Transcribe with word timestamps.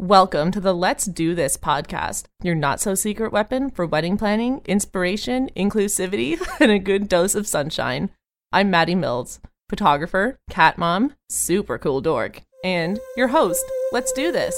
Welcome 0.00 0.52
to 0.52 0.60
the 0.60 0.72
Let's 0.72 1.06
Do 1.06 1.34
This 1.34 1.56
podcast, 1.56 2.26
your 2.40 2.54
not 2.54 2.78
so 2.78 2.94
secret 2.94 3.32
weapon 3.32 3.68
for 3.68 3.84
wedding 3.84 4.16
planning, 4.16 4.60
inspiration, 4.64 5.50
inclusivity, 5.56 6.40
and 6.60 6.70
a 6.70 6.78
good 6.78 7.08
dose 7.08 7.34
of 7.34 7.48
sunshine. 7.48 8.10
I'm 8.52 8.70
Maddie 8.70 8.94
Mills, 8.94 9.40
photographer, 9.68 10.38
cat 10.48 10.78
mom, 10.78 11.14
super 11.28 11.78
cool 11.78 12.00
dork, 12.00 12.42
and 12.62 13.00
your 13.16 13.26
host. 13.26 13.64
Let's 13.90 14.12
do 14.12 14.30
this. 14.30 14.56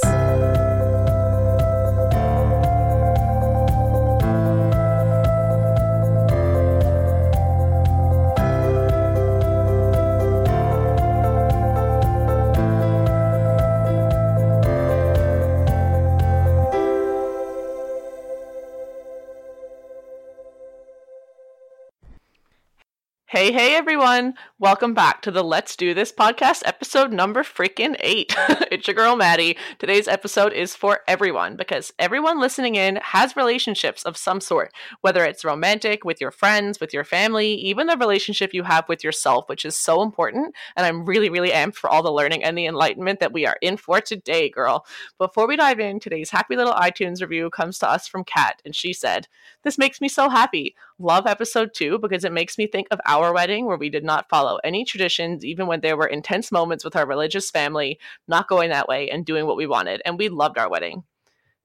Hey, 23.40 23.52
hey, 23.52 23.74
everyone. 23.74 24.34
Welcome 24.58 24.92
back 24.92 25.22
to 25.22 25.30
the 25.30 25.42
Let's 25.42 25.74
Do 25.74 25.94
This 25.94 26.12
podcast, 26.12 26.60
episode 26.66 27.10
number 27.10 27.42
freaking 27.42 27.96
eight. 28.00 28.34
it's 28.70 28.86
your 28.86 28.94
girl, 28.94 29.16
Maddie. 29.16 29.56
Today's 29.78 30.08
episode 30.08 30.52
is 30.52 30.76
for 30.76 31.00
everyone 31.08 31.56
because 31.56 31.90
everyone 31.98 32.38
listening 32.38 32.74
in 32.74 32.96
has 32.96 33.36
relationships 33.36 34.02
of 34.02 34.18
some 34.18 34.42
sort, 34.42 34.74
whether 35.00 35.24
it's 35.24 35.42
romantic, 35.42 36.04
with 36.04 36.20
your 36.20 36.30
friends, 36.30 36.80
with 36.80 36.92
your 36.92 37.02
family, 37.02 37.54
even 37.54 37.86
the 37.86 37.96
relationship 37.96 38.52
you 38.52 38.64
have 38.64 38.86
with 38.90 39.02
yourself, 39.02 39.48
which 39.48 39.64
is 39.64 39.74
so 39.74 40.02
important. 40.02 40.54
And 40.76 40.84
I'm 40.84 41.06
really, 41.06 41.30
really 41.30 41.48
amped 41.48 41.76
for 41.76 41.88
all 41.88 42.02
the 42.02 42.12
learning 42.12 42.44
and 42.44 42.58
the 42.58 42.66
enlightenment 42.66 43.20
that 43.20 43.32
we 43.32 43.46
are 43.46 43.56
in 43.62 43.78
for 43.78 44.02
today, 44.02 44.50
girl. 44.50 44.84
Before 45.16 45.48
we 45.48 45.56
dive 45.56 45.80
in, 45.80 45.98
today's 45.98 46.28
happy 46.28 46.56
little 46.56 46.74
iTunes 46.74 47.22
review 47.22 47.48
comes 47.48 47.78
to 47.78 47.88
us 47.88 48.06
from 48.06 48.22
Kat, 48.22 48.60
and 48.66 48.76
she 48.76 48.92
said, 48.92 49.28
This 49.62 49.78
makes 49.78 49.98
me 49.98 50.10
so 50.10 50.28
happy. 50.28 50.74
Love 51.02 51.26
episode 51.26 51.70
two 51.74 51.98
because 51.98 52.26
it 52.26 52.32
makes 52.32 52.58
me 52.58 52.66
think 52.66 52.86
of 52.90 53.00
our 53.06 53.32
wedding 53.32 53.64
where 53.64 53.78
we 53.78 53.88
did 53.88 54.04
not 54.04 54.28
follow 54.28 54.58
any 54.62 54.84
traditions, 54.84 55.46
even 55.46 55.66
when 55.66 55.80
there 55.80 55.96
were 55.96 56.06
intense 56.06 56.52
moments 56.52 56.84
with 56.84 56.94
our 56.94 57.06
religious 57.06 57.50
family, 57.50 57.98
not 58.28 58.48
going 58.48 58.68
that 58.68 58.86
way 58.86 59.08
and 59.08 59.24
doing 59.24 59.46
what 59.46 59.56
we 59.56 59.66
wanted. 59.66 60.02
And 60.04 60.18
we 60.18 60.28
loved 60.28 60.58
our 60.58 60.68
wedding. 60.68 61.04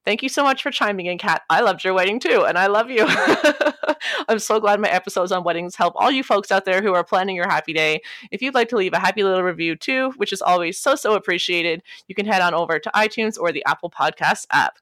Thank 0.06 0.22
you 0.22 0.30
so 0.30 0.42
much 0.42 0.62
for 0.62 0.70
chiming 0.70 1.04
in, 1.04 1.18
Kat. 1.18 1.42
I 1.50 1.60
loved 1.60 1.84
your 1.84 1.92
wedding 1.92 2.18
too, 2.18 2.46
and 2.46 2.56
I 2.56 2.68
love 2.68 2.90
you. 2.90 3.04
I'm 4.28 4.38
so 4.38 4.58
glad 4.58 4.80
my 4.80 4.88
episodes 4.88 5.32
on 5.32 5.44
weddings 5.44 5.76
help 5.76 5.92
all 5.96 6.10
you 6.10 6.22
folks 6.22 6.50
out 6.50 6.64
there 6.64 6.80
who 6.80 6.94
are 6.94 7.04
planning 7.04 7.36
your 7.36 7.48
happy 7.48 7.74
day. 7.74 8.00
If 8.30 8.40
you'd 8.40 8.54
like 8.54 8.70
to 8.70 8.76
leave 8.76 8.94
a 8.94 8.98
happy 8.98 9.22
little 9.22 9.42
review 9.42 9.76
too, 9.76 10.12
which 10.16 10.32
is 10.32 10.40
always 10.40 10.80
so, 10.80 10.94
so 10.94 11.14
appreciated, 11.14 11.82
you 12.08 12.14
can 12.14 12.24
head 12.24 12.40
on 12.40 12.54
over 12.54 12.78
to 12.78 12.90
iTunes 12.94 13.38
or 13.38 13.52
the 13.52 13.66
Apple 13.66 13.90
Podcasts 13.90 14.46
app. 14.50 14.78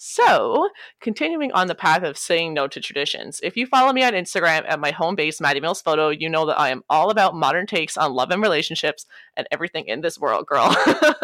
So, 0.00 0.68
continuing 1.00 1.50
on 1.50 1.66
the 1.66 1.74
path 1.74 2.04
of 2.04 2.16
saying 2.16 2.54
no 2.54 2.68
to 2.68 2.80
traditions, 2.80 3.40
if 3.42 3.56
you 3.56 3.66
follow 3.66 3.92
me 3.92 4.04
on 4.04 4.12
Instagram 4.12 4.64
at 4.68 4.78
my 4.78 4.92
home 4.92 5.16
base, 5.16 5.40
Maddie 5.40 5.58
Mills 5.58 5.82
Photo, 5.82 6.10
you 6.10 6.28
know 6.28 6.46
that 6.46 6.58
I 6.58 6.68
am 6.68 6.84
all 6.88 7.10
about 7.10 7.34
modern 7.34 7.66
takes 7.66 7.96
on 7.96 8.12
love 8.12 8.30
and 8.30 8.40
relationships 8.40 9.06
and 9.38 9.46
everything 9.50 9.86
in 9.86 10.02
this 10.02 10.18
world, 10.18 10.46
girl. 10.46 10.76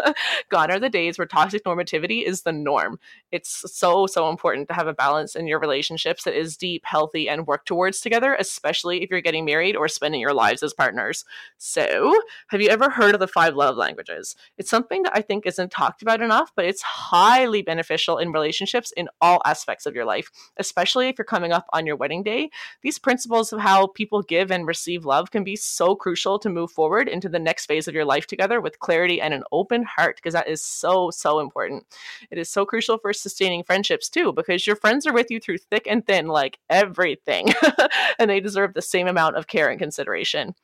Gone 0.49 0.71
are 0.71 0.79
the 0.79 0.89
days 0.89 1.17
where 1.19 1.27
toxic 1.27 1.63
normativity 1.65 2.25
is 2.25 2.41
the 2.41 2.53
norm. 2.53 2.97
It's 3.31 3.71
so, 3.71 4.07
so 4.07 4.29
important 4.29 4.69
to 4.69 4.73
have 4.73 4.87
a 4.87 4.93
balance 4.93 5.35
in 5.35 5.45
your 5.45 5.59
relationships 5.59 6.23
that 6.23 6.33
is 6.33 6.57
deep, 6.57 6.83
healthy, 6.85 7.29
and 7.29 7.45
work 7.45 7.65
towards 7.65 7.99
together, 7.99 8.33
especially 8.39 9.03
if 9.03 9.11
you're 9.11 9.21
getting 9.21 9.45
married 9.45 9.75
or 9.75 9.87
spending 9.87 10.21
your 10.21 10.33
lives 10.33 10.63
as 10.63 10.73
partners. 10.73 11.25
So, 11.57 12.17
have 12.47 12.61
you 12.61 12.69
ever 12.69 12.89
heard 12.89 13.13
of 13.13 13.19
the 13.19 13.27
five 13.27 13.55
love 13.55 13.75
languages? 13.75 14.35
It's 14.57 14.69
something 14.69 15.03
that 15.03 15.15
I 15.15 15.21
think 15.21 15.45
isn't 15.45 15.71
talked 15.71 16.01
about 16.01 16.21
enough, 16.21 16.51
but 16.55 16.65
it's 16.65 16.81
highly 16.81 17.61
beneficial 17.61 18.17
in 18.17 18.31
relationships 18.31 18.93
in 18.95 19.09
all 19.21 19.41
aspects 19.45 19.85
of 19.85 19.93
your 19.93 20.05
life, 20.05 20.31
especially 20.57 21.09
if 21.09 21.17
you're 21.17 21.25
coming 21.25 21.51
up 21.51 21.65
on 21.73 21.85
your 21.85 21.97
wedding 21.97 22.23
day. 22.23 22.49
These 22.81 22.99
principles 22.99 23.51
of 23.51 23.59
how 23.59 23.87
people 23.87 24.21
give 24.21 24.51
and 24.51 24.65
receive 24.65 25.05
love 25.05 25.31
can 25.31 25.43
be 25.43 25.57
so 25.57 25.95
crucial 25.95 26.39
to 26.39 26.49
move 26.49 26.71
forward 26.71 27.09
into 27.09 27.27
the 27.27 27.39
next 27.39 27.65
phase 27.65 27.87
of 27.87 27.93
your 27.93 28.04
life 28.05 28.27
together 28.27 28.61
with 28.61 28.79
clarity 28.79 29.19
and 29.19 29.33
an 29.33 29.43
open 29.51 29.83
heart, 29.83 30.15
because 30.15 30.33
that 30.33 30.47
is 30.47 30.61
so, 30.61 31.09
so 31.11 31.39
important. 31.39 31.85
It 32.31 32.37
is 32.37 32.49
so 32.49 32.65
crucial 32.65 32.97
for 32.97 33.13
sustaining 33.13 33.63
friendships 33.63 34.09
too, 34.09 34.31
because 34.31 34.65
your 34.65 34.75
friends 34.75 35.05
are 35.05 35.13
with 35.13 35.29
you 35.29 35.39
through 35.39 35.57
thick 35.57 35.87
and 35.89 36.05
thin, 36.05 36.27
like 36.27 36.59
everything, 36.69 37.53
and 38.19 38.29
they 38.29 38.39
deserve 38.39 38.73
the 38.73 38.81
same 38.81 39.07
amount 39.07 39.35
of 39.35 39.47
care 39.47 39.69
and 39.69 39.79
consideration. 39.79 40.55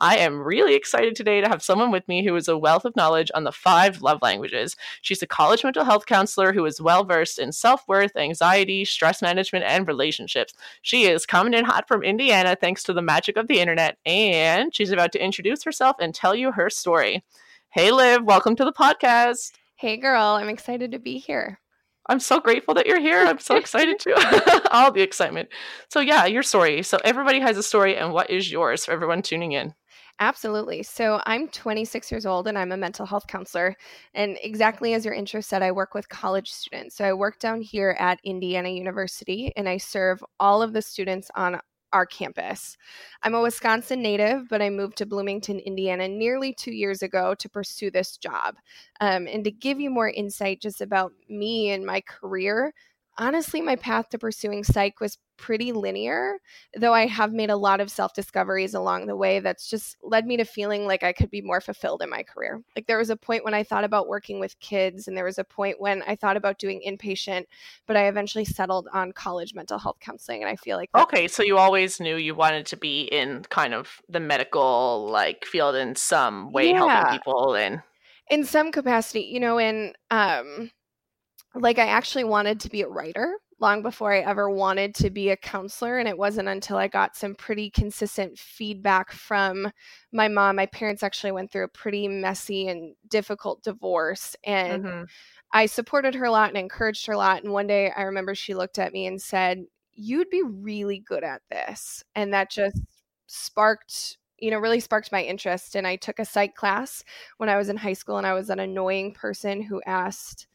I 0.00 0.18
am 0.18 0.42
really 0.42 0.74
excited 0.74 1.16
today 1.16 1.40
to 1.40 1.48
have 1.48 1.62
someone 1.62 1.90
with 1.90 2.06
me 2.06 2.24
who 2.24 2.36
is 2.36 2.48
a 2.48 2.58
wealth 2.58 2.84
of 2.84 2.94
knowledge 2.96 3.30
on 3.34 3.44
the 3.44 3.52
five 3.52 4.02
love 4.02 4.18
languages. 4.20 4.76
She's 5.00 5.22
a 5.22 5.26
college 5.26 5.64
mental 5.64 5.84
health 5.84 6.04
counselor 6.04 6.52
who 6.52 6.66
is 6.66 6.82
well 6.82 7.04
versed 7.04 7.38
in 7.38 7.50
self 7.52 7.86
worth, 7.88 8.14
anxiety, 8.14 8.84
stress 8.84 9.22
management, 9.22 9.64
and 9.64 9.88
relationships. 9.88 10.52
She 10.82 11.04
is 11.04 11.24
coming 11.24 11.54
in 11.54 11.64
hot 11.64 11.88
from 11.88 12.02
Indiana 12.02 12.56
thanks 12.60 12.82
to 12.84 12.92
the 12.92 13.00
magic 13.00 13.38
of 13.38 13.48
the 13.48 13.58
internet, 13.58 13.96
and 14.04 14.74
she's 14.74 14.90
about 14.90 15.12
to 15.12 15.24
introduce 15.24 15.64
herself 15.64 15.96
and 15.98 16.14
tell 16.14 16.34
you 16.34 16.52
her 16.52 16.68
story. 16.68 17.24
Hey, 17.70 17.90
Liv, 17.90 18.22
welcome 18.22 18.54
to 18.56 18.64
the 18.64 18.72
podcast. 18.72 19.52
Hey, 19.76 19.96
girl, 19.96 20.22
I'm 20.22 20.48
excited 20.48 20.92
to 20.92 20.98
be 20.98 21.18
here. 21.18 21.58
I'm 22.08 22.20
so 22.20 22.38
grateful 22.38 22.74
that 22.74 22.86
you're 22.86 23.00
here. 23.00 23.24
I'm 23.26 23.38
so 23.38 23.56
excited 23.56 23.98
too. 23.98 24.14
All 24.70 24.92
the 24.92 25.02
excitement. 25.02 25.48
So, 25.88 26.00
yeah, 26.00 26.24
your 26.26 26.42
story. 26.42 26.82
So, 26.82 26.98
everybody 27.04 27.40
has 27.40 27.56
a 27.56 27.62
story, 27.62 27.96
and 27.96 28.12
what 28.12 28.30
is 28.30 28.50
yours 28.50 28.84
for 28.84 28.92
everyone 28.92 29.22
tuning 29.22 29.52
in? 29.52 29.74
Absolutely. 30.18 30.82
So 30.82 31.20
I'm 31.26 31.48
26 31.48 32.10
years 32.10 32.24
old 32.24 32.48
and 32.48 32.56
I'm 32.58 32.72
a 32.72 32.76
mental 32.76 33.04
health 33.04 33.26
counselor. 33.26 33.76
And 34.14 34.38
exactly 34.42 34.94
as 34.94 35.04
your 35.04 35.12
intro 35.12 35.40
said, 35.42 35.62
I 35.62 35.72
work 35.72 35.92
with 35.94 36.08
college 36.08 36.50
students. 36.50 36.96
So 36.96 37.04
I 37.04 37.12
work 37.12 37.38
down 37.38 37.60
here 37.60 37.94
at 37.98 38.18
Indiana 38.24 38.70
University 38.70 39.52
and 39.56 39.68
I 39.68 39.76
serve 39.76 40.24
all 40.40 40.62
of 40.62 40.72
the 40.72 40.80
students 40.80 41.30
on 41.34 41.60
our 41.92 42.06
campus. 42.06 42.76
I'm 43.22 43.34
a 43.34 43.42
Wisconsin 43.42 44.02
native, 44.02 44.48
but 44.48 44.62
I 44.62 44.70
moved 44.70 44.96
to 44.98 45.06
Bloomington, 45.06 45.60
Indiana 45.60 46.08
nearly 46.08 46.52
two 46.52 46.72
years 46.72 47.02
ago 47.02 47.34
to 47.34 47.48
pursue 47.48 47.90
this 47.90 48.16
job. 48.16 48.56
Um, 49.00 49.26
and 49.28 49.44
to 49.44 49.50
give 49.50 49.80
you 49.80 49.90
more 49.90 50.08
insight 50.10 50.60
just 50.62 50.80
about 50.80 51.12
me 51.28 51.70
and 51.70 51.84
my 51.84 52.00
career, 52.00 52.72
honestly, 53.18 53.60
my 53.60 53.76
path 53.76 54.08
to 54.10 54.18
pursuing 54.18 54.64
psych 54.64 55.00
was 55.00 55.18
pretty 55.36 55.72
linear, 55.72 56.38
though 56.76 56.94
I 56.94 57.06
have 57.06 57.32
made 57.32 57.50
a 57.50 57.56
lot 57.56 57.80
of 57.80 57.90
self 57.90 58.14
discoveries 58.14 58.74
along 58.74 59.06
the 59.06 59.16
way 59.16 59.40
that's 59.40 59.68
just 59.68 59.96
led 60.02 60.26
me 60.26 60.36
to 60.38 60.44
feeling 60.44 60.86
like 60.86 61.02
I 61.02 61.12
could 61.12 61.30
be 61.30 61.40
more 61.40 61.60
fulfilled 61.60 62.02
in 62.02 62.10
my 62.10 62.22
career. 62.22 62.62
Like 62.74 62.86
there 62.86 62.98
was 62.98 63.10
a 63.10 63.16
point 63.16 63.44
when 63.44 63.54
I 63.54 63.62
thought 63.62 63.84
about 63.84 64.08
working 64.08 64.40
with 64.40 64.58
kids, 64.60 65.08
and 65.08 65.16
there 65.16 65.24
was 65.24 65.38
a 65.38 65.44
point 65.44 65.80
when 65.80 66.02
I 66.06 66.16
thought 66.16 66.36
about 66.36 66.58
doing 66.58 66.82
inpatient, 66.86 67.44
but 67.86 67.96
I 67.96 68.08
eventually 68.08 68.44
settled 68.44 68.88
on 68.92 69.12
college 69.12 69.54
mental 69.54 69.78
health 69.78 69.98
counseling. 70.00 70.42
And 70.42 70.50
I 70.50 70.56
feel 70.56 70.76
like 70.76 70.90
okay, 70.94 71.28
so 71.28 71.42
you 71.42 71.58
always 71.58 72.00
knew 72.00 72.16
you 72.16 72.34
wanted 72.34 72.66
to 72.66 72.76
be 72.76 73.02
in 73.02 73.42
kind 73.50 73.74
of 73.74 74.00
the 74.08 74.20
medical 74.20 75.08
like 75.10 75.44
field 75.44 75.74
in 75.74 75.96
some 75.96 76.52
way, 76.52 76.70
yeah. 76.70 76.76
helping 76.76 77.18
people 77.18 77.54
and 77.54 77.82
in 78.28 78.44
some 78.44 78.72
capacity, 78.72 79.20
you 79.20 79.40
know, 79.40 79.58
in 79.58 79.92
um 80.10 80.70
like 81.60 81.78
I 81.78 81.86
actually 81.86 82.24
wanted 82.24 82.60
to 82.60 82.70
be 82.70 82.82
a 82.82 82.88
writer 82.88 83.38
long 83.58 83.82
before 83.82 84.12
I 84.12 84.20
ever 84.20 84.50
wanted 84.50 84.94
to 84.96 85.10
be 85.10 85.30
a 85.30 85.36
counselor. 85.36 85.98
And 85.98 86.08
it 86.08 86.18
wasn't 86.18 86.48
until 86.48 86.76
I 86.76 86.88
got 86.88 87.16
some 87.16 87.34
pretty 87.34 87.70
consistent 87.70 88.38
feedback 88.38 89.12
from 89.12 89.70
my 90.12 90.28
mom. 90.28 90.56
My 90.56 90.66
parents 90.66 91.02
actually 91.02 91.32
went 91.32 91.50
through 91.50 91.64
a 91.64 91.68
pretty 91.68 92.06
messy 92.06 92.68
and 92.68 92.94
difficult 93.08 93.62
divorce. 93.62 94.36
And 94.44 94.84
mm-hmm. 94.84 95.04
I 95.52 95.66
supported 95.66 96.14
her 96.14 96.26
a 96.26 96.30
lot 96.30 96.50
and 96.50 96.58
encouraged 96.58 97.06
her 97.06 97.14
a 97.14 97.18
lot. 97.18 97.42
And 97.42 97.52
one 97.52 97.66
day 97.66 97.90
I 97.96 98.02
remember 98.02 98.34
she 98.34 98.54
looked 98.54 98.78
at 98.78 98.92
me 98.92 99.06
and 99.06 99.20
said, 99.20 99.64
You'd 99.98 100.28
be 100.28 100.42
really 100.42 100.98
good 100.98 101.24
at 101.24 101.40
this. 101.50 102.04
And 102.14 102.34
that 102.34 102.50
just 102.50 102.82
sparked 103.26 104.18
you 104.38 104.50
know 104.50 104.58
really 104.58 104.80
sparked 104.80 105.10
my 105.10 105.22
interest 105.22 105.74
and 105.74 105.86
i 105.86 105.96
took 105.96 106.18
a 106.18 106.24
psych 106.24 106.54
class 106.54 107.02
when 107.38 107.48
i 107.48 107.56
was 107.56 107.68
in 107.68 107.76
high 107.76 107.94
school 107.94 108.18
and 108.18 108.26
i 108.26 108.34
was 108.34 108.50
an 108.50 108.60
annoying 108.60 109.12
person 109.12 109.62
who 109.62 109.80
asked 109.86 110.46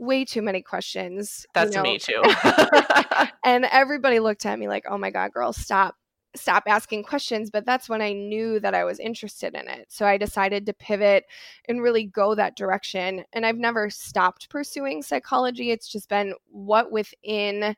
way 0.00 0.24
too 0.24 0.42
many 0.42 0.62
questions. 0.62 1.46
That's 1.54 1.76
you 1.76 1.76
know? 1.76 1.82
me 1.82 1.98
too. 1.98 2.22
and 3.44 3.66
everybody 3.66 4.18
looked 4.18 4.46
at 4.46 4.58
me 4.58 4.66
like, 4.66 4.84
"Oh 4.88 4.98
my 4.98 5.10
god, 5.10 5.32
girl, 5.32 5.52
stop." 5.52 5.94
stop 6.36 6.62
asking 6.68 7.02
questions 7.02 7.50
but 7.50 7.66
that's 7.66 7.88
when 7.88 8.00
i 8.00 8.12
knew 8.12 8.60
that 8.60 8.72
i 8.72 8.84
was 8.84 9.00
interested 9.00 9.52
in 9.56 9.66
it 9.66 9.86
so 9.88 10.06
i 10.06 10.16
decided 10.16 10.64
to 10.64 10.72
pivot 10.72 11.24
and 11.68 11.82
really 11.82 12.04
go 12.04 12.36
that 12.36 12.54
direction 12.54 13.24
and 13.32 13.44
i've 13.44 13.58
never 13.58 13.90
stopped 13.90 14.48
pursuing 14.48 15.02
psychology 15.02 15.72
it's 15.72 15.88
just 15.88 16.08
been 16.08 16.32
what 16.48 16.92
within 16.92 17.74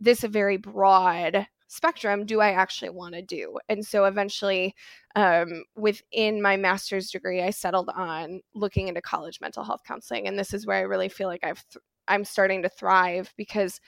this 0.00 0.22
very 0.22 0.56
broad 0.56 1.46
spectrum 1.72 2.26
do 2.26 2.40
I 2.40 2.50
actually 2.50 2.90
want 2.90 3.14
to 3.14 3.22
do? 3.22 3.58
And 3.68 3.84
so 3.84 4.04
eventually, 4.04 4.74
um, 5.16 5.64
within 5.74 6.42
my 6.42 6.58
master's 6.58 7.10
degree, 7.10 7.40
I 7.42 7.50
settled 7.50 7.88
on 7.94 8.42
looking 8.54 8.88
into 8.88 9.00
college 9.00 9.40
mental 9.40 9.64
health 9.64 9.80
counseling. 9.86 10.28
And 10.28 10.38
this 10.38 10.52
is 10.52 10.66
where 10.66 10.76
I 10.76 10.82
really 10.82 11.08
feel 11.08 11.28
like 11.28 11.42
I've 11.42 11.64
th- 11.68 11.82
I'm 12.08 12.24
starting 12.24 12.62
to 12.62 12.68
thrive 12.68 13.32
because 13.38 13.80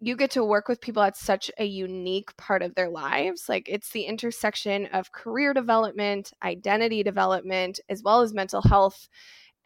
you 0.00 0.16
get 0.16 0.30
to 0.32 0.44
work 0.44 0.68
with 0.68 0.80
people 0.80 1.02
at 1.02 1.16
such 1.16 1.50
a 1.58 1.64
unique 1.64 2.36
part 2.36 2.62
of 2.62 2.74
their 2.74 2.88
lives. 2.88 3.48
Like 3.48 3.68
it's 3.68 3.90
the 3.90 4.02
intersection 4.02 4.86
of 4.86 5.12
career 5.12 5.54
development, 5.54 6.32
identity 6.42 7.02
development, 7.04 7.78
as 7.88 8.02
well 8.02 8.20
as 8.20 8.34
mental 8.34 8.62
health 8.62 9.08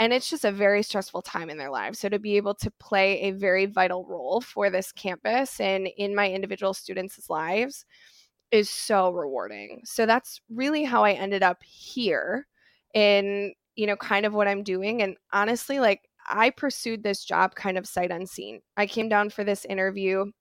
and 0.02 0.12
it's 0.12 0.28
just 0.28 0.44
a 0.44 0.50
very 0.50 0.82
stressful 0.82 1.22
time 1.22 1.48
in 1.48 1.58
their 1.58 1.70
lives. 1.70 2.00
So 2.00 2.08
to 2.08 2.18
be 2.18 2.36
able 2.36 2.54
to 2.56 2.72
play 2.80 3.20
a 3.20 3.30
very 3.30 3.66
vital 3.66 4.04
role 4.04 4.40
for 4.40 4.68
this 4.68 4.90
campus 4.90 5.60
and 5.60 5.86
in 5.96 6.12
my 6.12 6.28
individual 6.28 6.74
students' 6.74 7.30
lives 7.30 7.84
is 8.50 8.68
so 8.68 9.12
rewarding. 9.12 9.82
So 9.84 10.04
that's 10.04 10.40
really 10.50 10.82
how 10.82 11.04
I 11.04 11.12
ended 11.12 11.44
up 11.44 11.62
here 11.62 12.48
in, 12.94 13.54
you 13.76 13.86
know, 13.86 13.94
kind 13.94 14.26
of 14.26 14.34
what 14.34 14.48
I'm 14.48 14.64
doing. 14.64 15.02
And 15.02 15.16
honestly, 15.32 15.78
like 15.78 16.00
I 16.28 16.50
pursued 16.50 17.04
this 17.04 17.24
job 17.24 17.54
kind 17.54 17.78
of 17.78 17.86
sight 17.86 18.10
unseen. 18.10 18.60
I 18.76 18.86
came 18.86 19.08
down 19.08 19.30
for 19.30 19.44
this 19.44 19.64
interview 19.66 20.32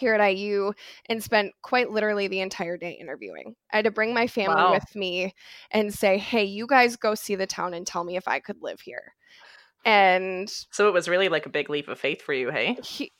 here 0.00 0.14
at 0.14 0.26
IU 0.26 0.72
and 1.06 1.22
spent 1.22 1.52
quite 1.62 1.90
literally 1.90 2.26
the 2.26 2.40
entire 2.40 2.76
day 2.76 2.98
interviewing. 3.00 3.54
I 3.72 3.76
had 3.76 3.84
to 3.84 3.90
bring 3.90 4.12
my 4.12 4.26
family 4.26 4.56
wow. 4.56 4.72
with 4.72 4.96
me 4.96 5.34
and 5.70 5.94
say, 5.94 6.18
hey, 6.18 6.44
you 6.44 6.66
guys 6.66 6.96
go 6.96 7.14
see 7.14 7.36
the 7.36 7.46
town 7.46 7.74
and 7.74 7.86
tell 7.86 8.02
me 8.02 8.16
if 8.16 8.26
I 8.26 8.40
could 8.40 8.56
live 8.60 8.80
here. 8.80 9.14
And 9.84 10.50
so 10.70 10.88
it 10.88 10.92
was 10.92 11.08
really 11.08 11.28
like 11.28 11.46
a 11.46 11.50
big 11.50 11.70
leap 11.70 11.88
of 11.88 11.98
faith 11.98 12.20
for 12.20 12.34
you, 12.34 12.50
hey? 12.50 12.76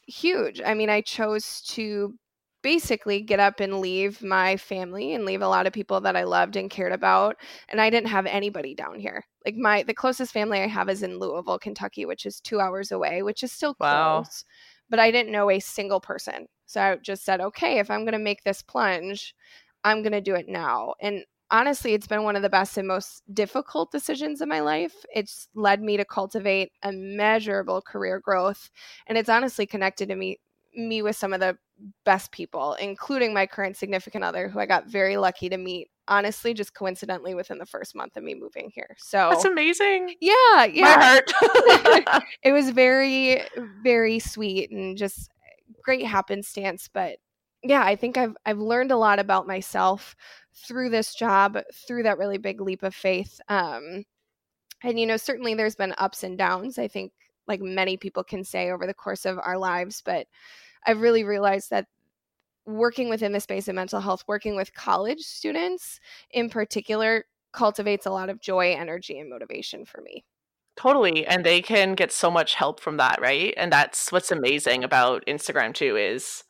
huge. 0.07 0.61
I 0.65 0.75
mean, 0.75 0.91
I 0.91 1.01
chose 1.01 1.63
to 1.69 2.15
basically 2.63 3.23
get 3.23 3.41
up 3.41 3.61
and 3.61 3.81
leave 3.81 4.23
my 4.23 4.57
family 4.57 5.15
and 5.15 5.25
leave 5.25 5.41
a 5.43 5.49
lot 5.49 5.67
of 5.67 5.73
people 5.73 6.01
that 6.03 6.17
I 6.17 6.25
loved 6.25 6.57
and 6.57 6.69
cared 6.69 6.93
about 6.93 7.37
and 7.69 7.81
I 7.81 7.89
didn't 7.89 8.11
have 8.11 8.27
anybody 8.27 8.75
down 8.75 8.99
here. 8.99 9.25
Like 9.47 9.57
my 9.57 9.83
the 9.83 9.95
closest 9.95 10.33
family 10.33 10.61
I 10.61 10.67
have 10.67 10.91
is 10.91 11.03
in 11.03 11.19
Louisville, 11.19 11.59
Kentucky, 11.59 12.05
which 12.05 12.27
is 12.27 12.41
2 12.41 12.61
hours 12.61 12.93
away, 12.93 13.23
which 13.23 13.43
is 13.43 13.53
still 13.53 13.75
wow. 13.81 14.21
close. 14.21 14.45
But 14.91 14.99
I 14.99 15.11
didn't 15.11 15.33
know 15.33 15.51
a 15.51 15.61
single 15.61 16.01
person. 16.01 16.47
So 16.71 16.81
I 16.81 16.97
just 16.97 17.25
said, 17.25 17.41
"Okay, 17.41 17.79
if 17.79 17.91
I'm 17.91 18.05
going 18.05 18.13
to 18.13 18.19
make 18.19 18.45
this 18.45 18.63
plunge, 18.63 19.35
I'm 19.85 20.03
going 20.03 20.13
to 20.13 20.21
do 20.21 20.35
it 20.35 20.49
now." 20.49 20.95
And 21.01 21.25
honestly, 21.51 21.95
it's 21.95 22.07
been 22.07 22.23
one 22.23 22.37
of 22.37 22.43
the 22.43 22.49
best 22.49 22.77
and 22.79 22.87
most 22.87 23.23
difficult 23.35 23.91
decisions 23.91 24.41
in 24.41 24.49
my 24.49 24.61
life. 24.61 24.95
It's 25.15 25.49
led 25.55 25.83
me 25.83 25.97
to 25.97 26.05
cultivate 26.05 26.73
immeasurable 26.85 27.83
career 27.83 28.21
growth, 28.21 28.71
and 29.07 29.19
it's 29.19 29.29
honestly 29.29 29.67
connected 29.67 30.09
to 30.09 30.17
me 30.17 30.39
me 30.75 31.03
with 31.03 31.17
some 31.17 31.33
of 31.33 31.41
the 31.41 31.59
best 32.05 32.31
people, 32.31 32.75
including 32.75 33.35
my 33.35 33.47
current 33.47 33.77
significant 33.77 34.25
other, 34.25 34.49
who 34.49 34.61
I 34.61 34.67
got 34.67 34.87
very 34.87 35.17
lucky 35.17 35.49
to 35.49 35.57
meet. 35.57 35.89
Honestly, 36.09 36.55
just 36.55 36.75
coincidentally 36.75 37.35
within 37.35 37.59
the 37.59 37.67
first 37.67 37.95
month 37.95 38.17
of 38.17 38.23
me 38.23 38.35
moving 38.35 38.71
here. 38.75 38.97
So 38.99 39.31
that's 39.31 39.45
amazing. 39.45 40.15
Yeah, 40.21 40.65
yeah. 40.65 40.97
My 40.97 41.05
heart. 41.05 42.25
it 42.43 42.53
was 42.53 42.71
very, 42.71 43.43
very 43.83 44.19
sweet 44.19 44.71
and 44.71 44.97
just 44.97 45.31
great 45.83 46.07
happenstance. 46.07 46.89
But 46.93 47.19
yeah, 47.63 47.85
I 47.85 47.97
think 47.97 48.17
I've 48.17 48.37
I've 48.47 48.59
learned 48.59 48.93
a 48.93 48.97
lot 48.97 49.19
about 49.19 49.47
myself 49.47 50.17
through 50.55 50.91
this 50.91 51.15
job, 51.15 51.59
through 51.87 52.05
that 52.05 52.19
really 52.19 52.39
big 52.39 52.61
leap 52.61 52.83
of 52.83 52.95
faith. 52.95 53.41
Um, 53.49 54.05
and 54.83 54.99
you 54.99 55.07
know, 55.07 55.17
certainly 55.17 55.55
there's 55.55 55.77
been 55.77 55.95
ups 55.99 56.23
and 56.23 56.39
downs. 56.39 56.79
I 56.79 56.89
think 56.89 57.13
like 57.47 57.61
many 57.61 57.97
people 57.97 58.25
can 58.25 58.45
say 58.45 58.71
over 58.71 58.87
the 58.87 58.95
course 58.95 59.27
of 59.27 59.39
our 59.39 59.59
lives, 59.59 60.03
but 60.05 60.27
I've 60.87 61.01
really 61.01 61.25
realized 61.25 61.71
that 61.71 61.87
working 62.67 63.09
within 63.09 63.33
the 63.33 63.41
space 63.41 63.69
of 63.69 63.75
mental 63.75 64.01
health, 64.01 64.25
working 64.29 64.57
with 64.57 64.75
college 64.75 65.21
students 65.21 66.01
in 66.31 66.49
particular, 66.51 67.25
cultivates 67.53 68.07
a 68.07 68.11
lot 68.11 68.31
of 68.31 68.41
joy, 68.41 68.73
energy, 68.75 69.19
and 69.19 69.29
motivation 69.29 69.85
for 69.85 70.01
me. 70.03 70.25
Totally. 70.81 71.27
And 71.27 71.45
they 71.45 71.61
can 71.61 71.95
get 71.95 72.11
so 72.11 72.31
much 72.31 72.55
help 72.55 72.81
from 72.81 72.97
that, 72.97 73.21
right? 73.21 73.53
And 73.59 73.71
that's 73.71 74.11
what's 74.11 74.31
amazing 74.33 74.83
about 74.83 75.23
Instagram 75.27 75.75
too 75.75 75.97
is 75.97 76.43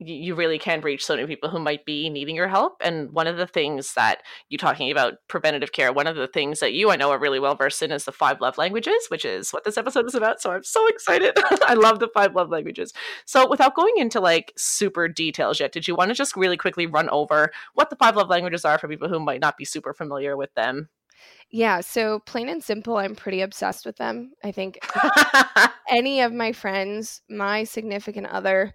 you 0.00 0.34
really 0.34 0.58
can 0.58 0.80
reach 0.80 1.04
so 1.06 1.14
many 1.14 1.28
people 1.28 1.48
who 1.48 1.60
might 1.60 1.84
be 1.84 2.10
needing 2.10 2.34
your 2.34 2.48
help. 2.48 2.74
And 2.82 3.12
one 3.12 3.28
of 3.28 3.36
the 3.36 3.46
things 3.46 3.94
that 3.94 4.22
you 4.48 4.58
talking 4.58 4.90
about 4.90 5.14
preventative 5.28 5.72
care, 5.72 5.92
one 5.92 6.08
of 6.08 6.16
the 6.16 6.26
things 6.26 6.58
that 6.60 6.72
you 6.72 6.90
I 6.90 6.96
know 6.96 7.10
are 7.12 7.20
really 7.20 7.38
well 7.38 7.54
versed 7.54 7.82
in 7.82 7.92
is 7.92 8.04
the 8.04 8.12
five 8.12 8.40
love 8.40 8.58
languages, 8.58 9.06
which 9.10 9.24
is 9.24 9.52
what 9.52 9.64
this 9.64 9.78
episode 9.78 10.06
is 10.06 10.16
about. 10.16 10.42
So 10.42 10.50
I'm 10.52 10.64
so 10.64 10.88
excited. 10.88 11.34
I 11.62 11.74
love 11.74 12.00
the 12.00 12.08
five 12.14 12.34
love 12.34 12.50
languages. 12.50 12.92
So 13.26 13.48
without 13.48 13.76
going 13.76 13.94
into 13.98 14.20
like 14.20 14.52
super 14.56 15.06
details 15.08 15.60
yet, 15.60 15.72
did 15.72 15.86
you 15.86 15.94
want 15.94 16.10
to 16.10 16.14
just 16.16 16.36
really 16.36 16.56
quickly 16.56 16.86
run 16.86 17.08
over 17.10 17.52
what 17.74 17.90
the 17.90 17.96
five 17.96 18.16
love 18.16 18.28
languages 18.28 18.64
are 18.64 18.78
for 18.78 18.88
people 18.88 19.08
who 19.08 19.20
might 19.20 19.40
not 19.40 19.56
be 19.56 19.64
super 19.64 19.94
familiar 19.94 20.36
with 20.36 20.52
them? 20.54 20.88
Yeah, 21.50 21.80
so 21.80 22.20
plain 22.20 22.48
and 22.50 22.62
simple, 22.62 22.98
I'm 22.98 23.14
pretty 23.14 23.40
obsessed 23.40 23.86
with 23.86 23.96
them. 23.96 24.32
I 24.44 24.52
think 24.52 24.78
any 25.90 26.20
of 26.20 26.32
my 26.32 26.52
friends, 26.52 27.22
my 27.30 27.64
significant 27.64 28.26
other, 28.26 28.74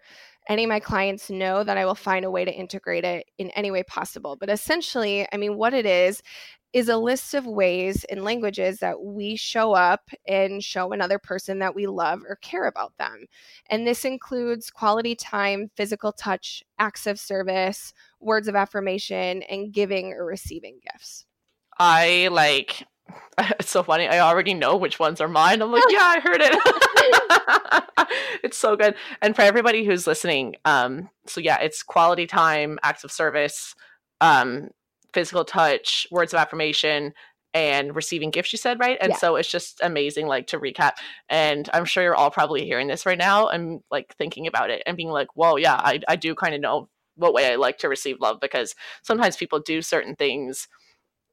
any 0.50 0.64
of 0.64 0.70
my 0.70 0.80
clients 0.80 1.30
know 1.30 1.64
that 1.64 1.78
I 1.78 1.86
will 1.86 1.96
find 1.96 2.26
a 2.26 2.32
way 2.32 2.46
to 2.46 2.52
integrate 2.52 3.06
it 3.06 3.28
in 3.38 3.52
any 3.52 3.70
way 3.70 3.84
possible. 3.84 4.36
But 4.40 4.50
essentially, 4.50 5.28
I 5.32 5.38
mean, 5.38 5.56
what 5.56 5.74
it 5.76 5.86
is, 5.86 6.24
is 6.74 6.90
a 6.90 6.98
list 6.98 7.36
of 7.36 7.46
ways 7.46 8.04
and 8.06 8.24
languages 8.24 8.80
that 8.80 9.00
we 9.00 9.36
show 9.36 9.74
up 9.74 10.10
and 10.28 10.64
show 10.64 10.92
another 10.92 11.20
person 11.20 11.60
that 11.60 11.76
we 11.76 11.86
love 11.86 12.22
or 12.28 12.36
care 12.38 12.66
about 12.66 12.98
them. 12.98 13.28
And 13.70 13.86
this 13.86 14.04
includes 14.04 14.72
quality 14.72 15.16
time, 15.16 15.70
physical 15.78 16.12
touch, 16.12 16.64
acts 16.80 17.06
of 17.06 17.20
service, 17.20 17.94
words 18.20 18.48
of 18.48 18.56
affirmation, 18.56 19.44
and 19.44 19.72
giving 19.72 20.14
or 20.14 20.26
receiving 20.26 20.80
gifts. 20.92 21.26
I 21.80 22.30
like 22.32 22.86
it's 23.60 23.72
so 23.72 23.84
funny. 23.84 24.08
I 24.08 24.20
already 24.20 24.54
know 24.54 24.78
which 24.78 25.00
ones 25.00 25.22
are 25.22 25.28
mine. 25.28 25.62
I'm 25.62 25.72
like, 25.72 25.84
yeah, 25.90 26.00
I 26.02 26.20
heard 26.20 26.42
it. 26.42 28.08
it's 28.44 28.58
so 28.58 28.76
good. 28.76 28.96
And 29.22 29.36
for 29.36 29.42
everybody 29.42 29.86
who's 29.86 30.08
listening, 30.08 30.56
um, 30.66 31.10
so 31.28 31.42
yeah, 31.42 31.60
it's 31.60 31.84
quality 31.84 32.28
time, 32.28 32.80
acts 32.84 33.04
of 33.04 33.12
service, 33.12 33.76
um, 34.22 34.70
physical 35.14 35.46
touch, 35.46 36.08
words 36.12 36.34
of 36.34 36.40
affirmation, 36.40 37.14
and 37.56 37.96
receiving 37.96 38.32
gifts 38.32 38.52
you 38.52 38.58
said 38.58 38.80
right 38.80 38.98
and 39.00 39.12
yeah. 39.12 39.18
so 39.18 39.36
it's 39.36 39.48
just 39.48 39.80
amazing 39.84 40.26
like 40.26 40.48
to 40.48 40.60
recap 40.60 40.94
and 41.30 41.70
i'm 41.72 41.86
sure 41.86 42.02
you're 42.02 42.16
all 42.16 42.32
probably 42.32 42.66
hearing 42.66 42.88
this 42.88 43.06
right 43.06 43.20
now 43.20 43.48
and 43.48 43.82
like 43.92 44.16
thinking 44.18 44.48
about 44.48 44.72
it 44.72 44.82
and 44.88 44.98
being 44.98 45.10
like 45.12 45.28
whoa 45.36 45.56
yeah 45.56 45.76
i, 45.76 46.00
I 46.08 46.16
do 46.16 46.34
kind 46.34 46.56
of 46.56 46.62
know 46.62 46.90
what 47.16 47.32
way 47.32 47.52
i 47.52 47.56
like 47.56 47.78
to 47.78 47.90
receive 47.90 48.20
love 48.20 48.40
because 48.42 48.74
sometimes 49.04 49.38
people 49.38 49.60
do 49.60 49.84
certain 49.84 50.16
things 50.16 50.68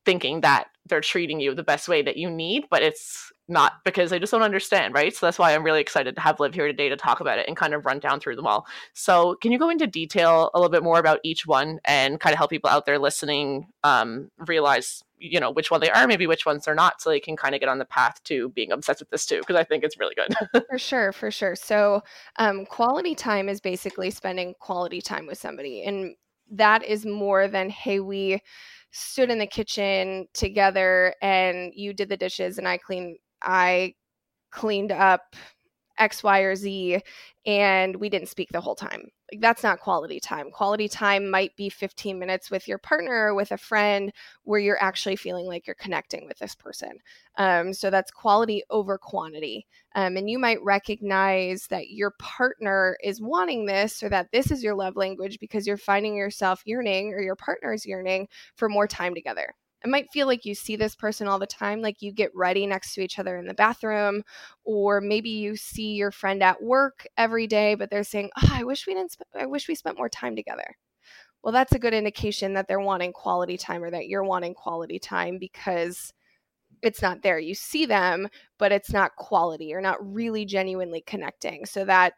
thinking 0.05 0.41
that 0.41 0.69
they're 0.87 1.01
treating 1.01 1.41
you 1.41 1.55
the 1.55 1.63
best 1.63 1.89
way 1.89 2.03
that 2.03 2.17
you 2.17 2.31
need, 2.31 2.65
but 2.71 2.83
it's 2.83 3.33
not 3.49 3.85
because 3.85 4.11
they 4.11 4.19
just 4.19 4.31
don't 4.33 4.43
understand, 4.43 4.95
right? 4.95 5.15
So 5.15 5.27
that's 5.27 5.39
why 5.39 5.55
I'm 5.55 5.65
really 5.65 5.81
excited 5.81 6.15
to 6.15 6.21
have 6.21 6.41
Liv 6.41 6.55
here 6.55 6.67
today 6.67 6.89
to 6.89 6.97
talk 6.97 7.21
about 7.21 7.39
it 7.39 7.49
and 7.49 7.57
kind 7.57 7.75
of 7.75 7.85
run 7.85 7.99
down 7.99 8.21
through 8.21 8.37
them 8.37 8.47
all. 8.47 8.67
So 8.95 9.37
can 9.43 9.51
you 9.53 9.59
go 9.59 9.69
into 9.69 9.87
detail 9.87 10.51
a 10.55 10.59
little 10.59 10.71
bit 10.71 10.85
more 10.85 10.99
about 10.99 11.19
each 11.25 11.47
one 11.47 11.81
and 11.85 12.21
kind 12.21 12.33
of 12.33 12.39
help 12.39 12.51
people 12.51 12.71
out 12.71 12.87
there 12.87 12.99
listening 12.99 13.67
um, 13.83 14.31
realize, 14.47 15.03
you 15.19 15.41
know, 15.41 15.51
which 15.51 15.71
one 15.71 15.81
they 15.81 15.91
are, 15.91 16.07
maybe 16.07 16.27
which 16.27 16.47
ones 16.47 16.65
they're 16.65 16.75
not, 16.75 17.03
so 17.03 17.11
they 17.11 17.21
can 17.21 17.37
kind 17.37 17.55
of 17.55 17.61
get 17.61 17.69
on 17.69 17.79
the 17.79 17.85
path 17.85 18.23
to 18.25 18.51
being 18.51 18.71
obsessed 18.71 19.01
with 19.01 19.11
this 19.11 19.27
too, 19.27 19.41
because 19.41 19.57
I 19.57 19.65
think 19.65 19.83
it's 19.83 19.99
really 19.99 20.15
good. 20.15 20.63
for 20.71 20.79
sure, 20.79 21.13
for 21.13 21.31
sure. 21.31 21.57
So 21.57 22.03
um, 22.37 22.65
quality 22.67 23.15
time 23.17 23.49
is 23.49 23.61
basically 23.61 24.11
spending 24.11 24.55
quality 24.61 25.01
time 25.01 25.27
with 25.27 25.39
somebody, 25.39 25.83
and 25.83 26.15
that 26.53 26.85
is 26.85 27.07
more 27.07 27.47
than 27.47 27.71
hey 27.71 28.01
we 28.01 28.43
stood 28.93 29.31
in 29.31 29.39
the 29.39 29.47
kitchen 29.47 30.27
together 30.35 31.15
and 31.23 31.73
you 31.75 31.93
did 31.95 32.09
the 32.09 32.17
dishes 32.17 32.59
and 32.59 32.67
I 32.69 32.79
cleaned 32.79 33.17
I 33.43 33.95
cleaned 34.51 34.93
up 34.93 35.37
X, 35.99 36.23
Y, 36.25 36.41
or 36.41 36.57
Z, 36.57 37.01
and 37.47 37.97
we 37.97 38.09
didn't 38.09 38.29
speak 38.29 38.49
the 38.53 38.61
whole 38.61 38.75
time. 38.75 39.09
That's 39.39 39.63
not 39.63 39.81
quality 39.81 40.19
time. 40.19 40.51
Quality 40.51 40.89
time 40.89 41.31
might 41.31 41.55
be 41.57 41.69
15 41.69 42.19
minutes 42.19 42.51
with 42.51 42.67
your 42.67 42.79
partner 42.79 43.29
or 43.29 43.35
with 43.35 43.53
a 43.53 43.57
friend 43.57 44.13
where 44.45 44.61
you're 44.61 44.83
actually 44.83 45.17
feeling 45.17 45.47
like 45.47 45.67
you're 45.67 45.75
connecting 45.75 46.27
with 46.27 46.39
this 46.39 46.55
person. 46.55 46.99
Um, 47.37 47.73
so 47.73 47.91
that's 47.91 48.11
quality 48.11 48.63
over 48.71 48.99
quantity. 48.99 49.67
Um, 49.95 50.17
and 50.17 50.29
you 50.29 50.39
might 50.39 50.63
recognize 50.63 51.67
that 51.69 51.91
your 51.91 52.13
partner 52.19 52.97
is 53.03 53.21
wanting 53.21 53.67
this 53.67 54.03
or 54.03 54.09
that 54.09 54.33
this 54.33 54.51
is 54.51 54.63
your 54.63 54.75
love 54.75 54.97
language 54.97 55.39
because 55.39 55.67
you're 55.67 55.77
finding 55.77 56.17
yourself 56.17 56.63
yearning 56.65 57.13
or 57.15 57.21
your 57.21 57.37
partner 57.37 57.73
is 57.73 57.87
yearning 57.87 58.29
for 58.57 58.69
more 58.69 58.87
time 58.87 59.15
together 59.15 59.55
it 59.85 59.89
might 59.89 60.11
feel 60.13 60.27
like 60.27 60.45
you 60.45 60.55
see 60.55 60.77
this 60.77 60.95
person 60.95 61.27
all 61.27 61.39
the 61.39 61.47
time 61.47 61.81
like 61.81 62.03
you 62.03 62.13
get 62.13 62.35
ready 62.35 62.67
next 62.67 62.95
to 62.95 63.01
each 63.01 63.19
other 63.19 63.37
in 63.37 63.47
the 63.47 63.55
bathroom 63.55 64.23
or 64.65 65.01
maybe 65.01 65.31
you 65.31 65.57
see 65.57 65.93
your 65.95 66.11
friend 66.11 66.43
at 66.43 66.63
work 66.63 67.07
every 67.17 67.47
day 67.47 67.75
but 67.75 67.91
they're 67.91 68.05
saying 68.05 68.31
oh, 68.43 68.49
i 68.53 68.65
wish 68.65 68.87
we 68.87 68.95
didn't 68.95 69.13
sp- 69.13 69.37
i 69.39 69.47
wish 69.47 69.69
we 69.69 69.75
spent 69.75 69.99
more 69.99 70.09
time 70.09 70.37
together. 70.37 70.77
Well 71.43 71.53
that's 71.53 71.73
a 71.73 71.79
good 71.79 71.95
indication 71.95 72.55
that 72.55 72.69
they're 72.69 72.81
wanting 72.81 73.13
quality 73.13 73.57
time 73.57 73.83
or 73.83 73.91
that 73.91 74.09
you're 74.09 74.25
wanting 74.25 74.55
quality 74.55 74.99
time 74.99 75.39
because 75.39 76.13
it's 76.83 77.03
not 77.03 77.23
there. 77.23 77.39
You 77.39 77.55
see 77.55 77.87
them 77.87 78.29
but 78.59 78.73
it's 78.73 78.93
not 78.93 79.17
quality. 79.17 79.67
You're 79.67 79.81
not 79.81 79.99
really 80.15 80.45
genuinely 80.45 81.03
connecting. 81.07 81.65
So 81.67 81.85
that 81.87 82.15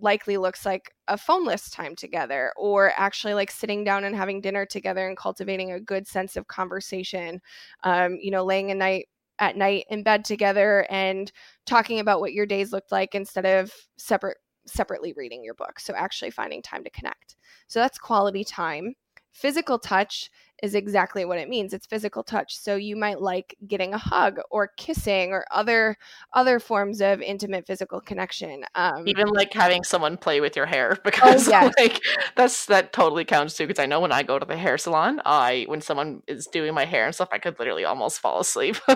likely 0.00 0.36
looks 0.36 0.66
like 0.66 0.92
a 1.08 1.16
phoneless 1.16 1.72
time 1.72 1.94
together 1.94 2.52
or 2.56 2.92
actually 2.96 3.34
like 3.34 3.50
sitting 3.50 3.84
down 3.84 4.04
and 4.04 4.16
having 4.16 4.40
dinner 4.40 4.66
together 4.66 5.06
and 5.06 5.16
cultivating 5.16 5.72
a 5.72 5.80
good 5.80 6.06
sense 6.06 6.36
of 6.36 6.48
conversation 6.48 7.40
um, 7.84 8.16
you 8.20 8.30
know 8.30 8.44
laying 8.44 8.70
a 8.70 8.74
night 8.74 9.06
at 9.38 9.56
night 9.56 9.84
in 9.90 10.02
bed 10.02 10.24
together 10.24 10.86
and 10.90 11.32
talking 11.66 12.00
about 12.00 12.20
what 12.20 12.32
your 12.32 12.46
days 12.46 12.72
looked 12.72 12.92
like 12.92 13.14
instead 13.14 13.46
of 13.46 13.72
separate 13.96 14.38
separately 14.66 15.12
reading 15.16 15.44
your 15.44 15.54
book. 15.54 15.78
So 15.78 15.94
actually 15.94 16.30
finding 16.30 16.62
time 16.62 16.84
to 16.84 16.90
connect. 16.90 17.36
So 17.66 17.80
that's 17.80 17.98
quality 17.98 18.44
time 18.44 18.94
Physical 19.34 19.78
touch 19.78 20.30
is 20.62 20.74
exactly 20.74 21.24
what 21.24 21.38
it 21.38 21.48
means. 21.48 21.74
It's 21.74 21.86
physical 21.86 22.22
touch. 22.22 22.56
So 22.56 22.76
you 22.76 22.96
might 22.96 23.20
like 23.20 23.56
getting 23.66 23.92
a 23.92 23.98
hug 23.98 24.38
or 24.50 24.68
kissing 24.76 25.32
or 25.32 25.44
other 25.50 25.96
other 26.32 26.58
forms 26.60 27.00
of 27.00 27.20
intimate 27.20 27.66
physical 27.66 28.00
connection. 28.00 28.64
Um, 28.74 29.06
Even 29.06 29.26
like 29.28 29.52
having 29.52 29.84
someone 29.84 30.16
play 30.16 30.40
with 30.40 30.56
your 30.56 30.66
hair 30.66 30.96
because 31.04 31.48
oh, 31.48 31.50
yes. 31.50 31.74
like 31.78 32.00
that's 32.36 32.66
that 32.66 32.92
totally 32.92 33.24
counts 33.24 33.56
too. 33.56 33.66
Because 33.66 33.82
I 33.82 33.86
know 33.86 34.00
when 34.00 34.12
I 34.12 34.22
go 34.22 34.38
to 34.38 34.46
the 34.46 34.56
hair 34.56 34.78
salon, 34.78 35.20
I 35.26 35.64
when 35.68 35.80
someone 35.80 36.22
is 36.26 36.46
doing 36.46 36.72
my 36.72 36.84
hair 36.84 37.04
and 37.06 37.14
stuff, 37.14 37.28
I 37.32 37.38
could 37.38 37.58
literally 37.58 37.84
almost 37.84 38.20
fall 38.20 38.40
asleep. 38.40 38.76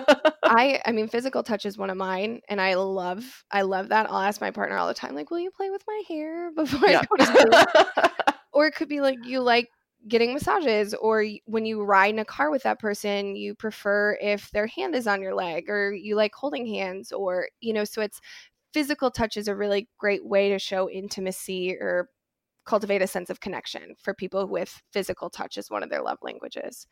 I 0.43 0.81
I 0.85 0.91
mean, 0.91 1.07
physical 1.07 1.43
touch 1.43 1.65
is 1.65 1.77
one 1.77 1.89
of 1.89 1.97
mine, 1.97 2.41
and 2.47 2.59
I 2.59 2.75
love 2.75 3.43
I 3.51 3.61
love 3.61 3.89
that. 3.89 4.09
I'll 4.09 4.21
ask 4.21 4.41
my 4.41 4.51
partner 4.51 4.77
all 4.77 4.87
the 4.87 4.93
time, 4.93 5.13
like, 5.13 5.29
"Will 5.29 5.39
you 5.39 5.51
play 5.51 5.69
with 5.69 5.83
my 5.87 6.01
hair 6.07 6.51
before 6.55 6.89
yeah. 6.89 7.01
I 7.01 7.05
go 7.05 7.15
to 7.17 7.25
sleep?" 7.25 8.05
or 8.51 8.67
it 8.67 8.75
could 8.75 8.89
be 8.89 9.01
like 9.01 9.19
you 9.25 9.41
like 9.41 9.69
getting 10.07 10.33
massages 10.33 10.93
or 10.93 11.25
when 11.45 11.65
you 11.65 11.83
ride 11.83 12.13
in 12.13 12.19
a 12.19 12.25
car 12.25 12.49
with 12.49 12.63
that 12.63 12.79
person 12.79 13.35
you 13.35 13.53
prefer 13.53 14.17
if 14.21 14.49
their 14.51 14.67
hand 14.67 14.95
is 14.95 15.07
on 15.07 15.21
your 15.21 15.35
leg 15.35 15.69
or 15.69 15.93
you 15.93 16.15
like 16.15 16.33
holding 16.33 16.65
hands 16.65 17.11
or 17.11 17.47
you 17.59 17.73
know 17.73 17.83
so 17.83 18.01
it's 18.01 18.21
physical 18.73 19.11
touch 19.11 19.35
is 19.35 19.47
a 19.47 19.55
really 19.55 19.89
great 19.97 20.25
way 20.25 20.49
to 20.49 20.59
show 20.59 20.89
intimacy 20.89 21.75
or 21.75 22.09
cultivate 22.65 23.01
a 23.01 23.07
sense 23.07 23.31
of 23.31 23.39
connection 23.39 23.95
for 23.99 24.13
people 24.13 24.47
with 24.47 24.81
physical 24.93 25.29
touch 25.29 25.57
as 25.57 25.71
one 25.71 25.81
of 25.81 25.89
their 25.89 26.03
love 26.03 26.19
languages. 26.21 26.85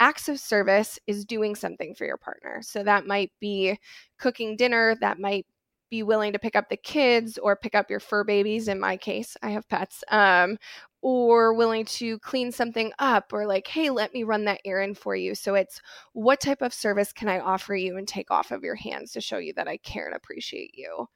Acts 0.00 0.28
of 0.28 0.40
service 0.40 0.98
is 1.06 1.24
doing 1.24 1.54
something 1.54 1.94
for 1.94 2.04
your 2.04 2.16
partner. 2.16 2.58
So 2.62 2.82
that 2.82 3.06
might 3.06 3.30
be 3.40 3.78
cooking 4.18 4.56
dinner, 4.56 4.96
that 5.00 5.20
might 5.20 5.46
be 5.90 6.02
willing 6.02 6.32
to 6.32 6.38
pick 6.38 6.56
up 6.56 6.68
the 6.68 6.76
kids 6.76 7.38
or 7.38 7.56
pick 7.56 7.74
up 7.74 7.90
your 7.90 8.00
fur 8.00 8.24
babies 8.24 8.68
in 8.68 8.78
my 8.78 8.96
case 8.96 9.36
i 9.42 9.50
have 9.50 9.68
pets 9.68 10.04
um, 10.10 10.56
or 11.02 11.54
willing 11.54 11.84
to 11.84 12.18
clean 12.20 12.52
something 12.52 12.92
up 12.98 13.32
or 13.32 13.46
like 13.46 13.66
hey 13.66 13.90
let 13.90 14.12
me 14.12 14.24
run 14.24 14.44
that 14.44 14.60
errand 14.64 14.98
for 14.98 15.16
you. 15.16 15.34
So 15.34 15.54
it's 15.54 15.80
what 16.12 16.40
type 16.40 16.62
of 16.62 16.74
service 16.74 17.12
can 17.12 17.28
i 17.28 17.40
offer 17.40 17.74
you 17.74 17.96
and 17.96 18.06
take 18.06 18.30
off 18.30 18.50
of 18.50 18.62
your 18.62 18.74
hands 18.74 19.12
to 19.12 19.20
show 19.20 19.38
you 19.38 19.52
that 19.54 19.68
i 19.68 19.76
care 19.78 20.06
and 20.06 20.16
appreciate 20.16 20.72
you? 20.74 21.06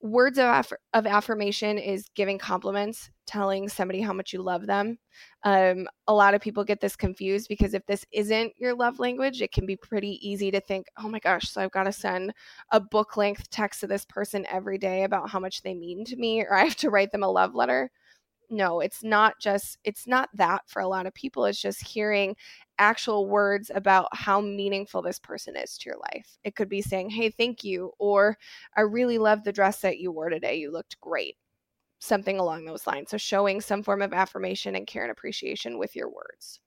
Words 0.00 0.38
of, 0.38 0.44
aff- 0.44 0.72
of 0.92 1.06
affirmation 1.06 1.78
is 1.78 2.10
giving 2.14 2.38
compliments 2.38 3.10
telling 3.26 3.70
somebody 3.70 4.02
how 4.02 4.12
much 4.12 4.34
you 4.34 4.42
love 4.42 4.66
them. 4.66 4.98
Um, 5.44 5.88
a 6.06 6.12
lot 6.12 6.34
of 6.34 6.42
people 6.42 6.62
get 6.62 6.80
this 6.80 6.94
confused 6.94 7.48
because 7.48 7.72
if 7.72 7.86
this 7.86 8.04
isn't 8.12 8.52
your 8.58 8.74
love 8.74 8.98
language 8.98 9.40
it 9.40 9.52
can 9.52 9.64
be 9.64 9.76
pretty 9.76 10.18
easy 10.20 10.50
to 10.50 10.60
think 10.60 10.86
oh 10.98 11.08
my 11.08 11.18
gosh 11.18 11.48
so 11.48 11.62
i've 11.62 11.70
got 11.70 11.84
to 11.84 11.92
send 11.92 12.32
a 12.72 12.80
book 12.80 13.16
length 13.16 13.48
text 13.50 13.80
to 13.80 13.86
this 13.86 14.04
person 14.04 14.44
every 14.50 14.76
day 14.78 15.04
about 15.04 15.30
how 15.30 15.38
much 15.38 15.62
they 15.62 15.74
mean 15.74 16.04
to 16.04 16.16
me 16.16 16.42
or 16.42 16.54
i 16.54 16.64
have 16.64 16.76
to 16.76 16.90
write 16.90 17.12
them 17.12 17.22
a 17.22 17.28
love 17.28 17.54
letter 17.54 17.90
no 18.50 18.80
it's 18.80 19.02
not 19.02 19.34
just 19.40 19.78
it's 19.84 20.06
not 20.06 20.28
that 20.34 20.62
for 20.66 20.80
a 20.80 20.88
lot 20.88 21.06
of 21.06 21.14
people 21.14 21.44
it's 21.44 21.60
just 21.60 21.86
hearing 21.86 22.36
actual 22.78 23.28
words 23.28 23.70
about 23.74 24.08
how 24.12 24.40
meaningful 24.40 25.00
this 25.00 25.20
person 25.20 25.54
is 25.56 25.78
to 25.78 25.88
your 25.88 25.98
life. 26.12 26.38
It 26.42 26.56
could 26.56 26.68
be 26.68 26.82
saying 26.82 27.10
hey 27.10 27.30
thank 27.30 27.62
you 27.64 27.92
or 27.98 28.36
i 28.76 28.80
really 28.80 29.18
love 29.18 29.44
the 29.44 29.52
dress 29.52 29.80
that 29.80 29.98
you 29.98 30.10
wore 30.10 30.28
today 30.28 30.56
you 30.56 30.72
looked 30.72 31.00
great 31.00 31.36
something 32.04 32.38
along 32.38 32.64
those 32.64 32.86
lines. 32.86 33.10
So 33.10 33.16
showing 33.16 33.60
some 33.60 33.82
form 33.82 34.02
of 34.02 34.12
affirmation 34.12 34.76
and 34.76 34.86
care 34.86 35.02
and 35.02 35.10
appreciation 35.10 35.78
with 35.78 35.96
your 35.96 36.08
words. 36.08 36.60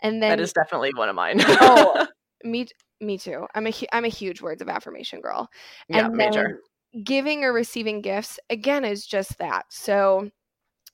And 0.00 0.22
then 0.22 0.30
that 0.30 0.40
is 0.40 0.52
definitely 0.52 0.92
one 0.94 1.08
of 1.08 1.16
mine. 1.16 1.40
Oh 1.60 2.06
me 2.44 2.66
me 3.00 3.18
too. 3.18 3.46
I'm 3.54 3.66
a 3.66 3.72
i'm 3.92 4.04
a 4.04 4.08
huge 4.08 4.40
words 4.40 4.62
of 4.62 4.68
affirmation 4.68 5.20
girl. 5.20 5.48
Yeah 5.88 6.06
and 6.06 6.16
major 6.16 6.60
giving 7.04 7.44
or 7.44 7.52
receiving 7.52 8.00
gifts 8.00 8.38
again 8.48 8.84
is 8.84 9.06
just 9.06 9.36
that. 9.38 9.66
So 9.70 10.30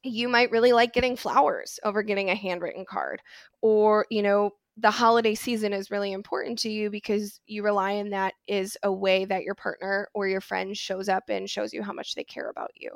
you 0.03 0.29
might 0.29 0.51
really 0.51 0.73
like 0.73 0.93
getting 0.93 1.17
flowers 1.17 1.79
over 1.85 2.03
getting 2.03 2.31
a 2.31 2.35
handwritten 2.35 2.85
card 2.85 3.21
or 3.61 4.07
you 4.11 4.23
know 4.23 4.53
the 4.79 4.91
holiday 4.91 5.35
season 5.35 5.73
is 5.73 5.91
really 5.91 6.13
important 6.13 6.59
to 6.59 6.71
you 6.71 6.89
because 6.89 7.41
you 7.47 7.63
rely 7.63 7.97
on 7.97 8.11
that 8.11 8.33
is 8.49 8.77
a 8.83 8.93
way 8.93 9.25
that 9.25 9.43
your 9.43 9.55
partner 9.55 10.09
or 10.15 10.27
your 10.27 10.41
friend 10.41 10.77
shows 10.77 11.09
up 11.09 11.25
and 11.29 11.51
shows 11.51 11.75
you 11.75 11.83
how 11.83 11.93
much 11.93 12.15
they 12.15 12.25
care 12.25 12.49
about 12.49 12.71
you. 12.75 12.91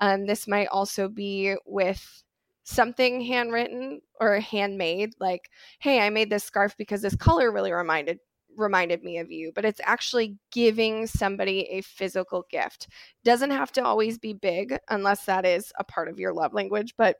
Um, 0.00 0.24
this 0.24 0.48
might 0.48 0.68
also 0.68 1.06
be 1.08 1.54
with 1.66 2.22
something 2.64 3.22
handwritten 3.22 3.98
or 4.20 4.40
handmade 4.40 5.14
like 5.18 5.48
hey 5.78 6.00
i 6.00 6.10
made 6.10 6.28
this 6.28 6.44
scarf 6.44 6.76
because 6.76 7.00
this 7.00 7.16
color 7.16 7.50
really 7.50 7.72
reminded 7.72 8.18
reminded 8.58 9.02
me 9.02 9.18
of 9.18 9.30
you, 9.30 9.52
but 9.54 9.64
it's 9.64 9.80
actually 9.84 10.36
giving 10.52 11.06
somebody 11.06 11.60
a 11.70 11.80
physical 11.80 12.46
gift. 12.50 12.88
Doesn't 13.24 13.50
have 13.50 13.72
to 13.72 13.84
always 13.84 14.18
be 14.18 14.32
big 14.32 14.76
unless 14.88 15.24
that 15.24 15.46
is 15.46 15.72
a 15.78 15.84
part 15.84 16.08
of 16.08 16.18
your 16.18 16.32
love 16.32 16.52
language, 16.52 16.94
but 16.96 17.16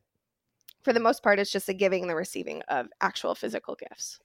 for 0.82 0.92
the 0.92 1.00
most 1.00 1.22
part, 1.22 1.38
it's 1.38 1.50
just 1.50 1.68
a 1.68 1.74
giving 1.74 2.02
and 2.02 2.10
the 2.10 2.14
receiving 2.16 2.62
of 2.68 2.86
actual 3.00 3.34
physical 3.34 3.74
gifts. 3.74 4.18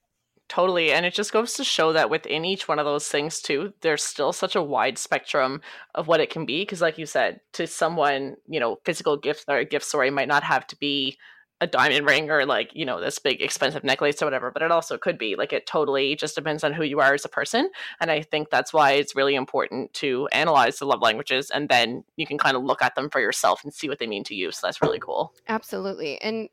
Totally. 0.49 0.91
And 0.91 1.05
it 1.05 1.13
just 1.13 1.33
goes 1.33 1.53
to 1.55 1.63
show 1.63 1.93
that 1.93 2.09
within 2.09 2.45
each 2.45 2.67
one 2.67 2.77
of 2.77 2.85
those 2.85 3.07
things, 3.07 3.41
too, 3.41 3.73
there's 3.81 4.03
still 4.03 4.31
such 4.31 4.55
a 4.55 4.61
wide 4.61 4.97
spectrum 4.97 5.61
of 5.95 6.07
what 6.07 6.19
it 6.19 6.29
can 6.29 6.45
be. 6.45 6.61
Because, 6.61 6.81
like 6.81 6.97
you 6.97 7.05
said, 7.05 7.39
to 7.53 7.65
someone, 7.65 8.35
you 8.47 8.59
know, 8.59 8.77
physical 8.85 9.17
gift 9.17 9.45
or 9.47 9.57
a 9.57 9.65
gift 9.65 9.85
story 9.85 10.11
might 10.11 10.27
not 10.27 10.43
have 10.43 10.67
to 10.67 10.75
be 10.75 11.17
a 11.63 11.67
diamond 11.67 12.05
ring 12.05 12.29
or 12.29 12.45
like 12.45 12.69
you 12.75 12.83
know 12.83 12.99
this 12.99 13.19
big 13.19 13.41
expensive 13.41 13.85
necklace 13.85 14.21
or 14.21 14.25
whatever 14.25 14.51
but 14.51 14.61
it 14.61 14.69
also 14.69 14.97
could 14.97 15.17
be 15.17 15.37
like 15.37 15.53
it 15.53 15.65
totally 15.65 16.13
just 16.13 16.35
depends 16.35 16.61
on 16.61 16.73
who 16.73 16.83
you 16.83 16.99
are 16.99 17.13
as 17.13 17.23
a 17.23 17.29
person 17.29 17.69
and 18.01 18.11
i 18.11 18.21
think 18.21 18.49
that's 18.49 18.73
why 18.73 18.91
it's 18.91 19.15
really 19.15 19.33
important 19.33 19.91
to 19.93 20.27
analyze 20.33 20.77
the 20.77 20.85
love 20.85 21.01
languages 21.01 21.49
and 21.49 21.69
then 21.69 22.03
you 22.17 22.27
can 22.27 22.37
kind 22.37 22.57
of 22.57 22.63
look 22.63 22.81
at 22.81 22.95
them 22.95 23.09
for 23.09 23.21
yourself 23.21 23.63
and 23.63 23.73
see 23.73 23.87
what 23.87 23.97
they 23.97 24.07
mean 24.07 24.25
to 24.25 24.35
you 24.35 24.51
so 24.51 24.67
that's 24.67 24.81
really 24.81 24.99
cool. 24.99 25.33
Absolutely 25.47 26.19
and 26.21 26.49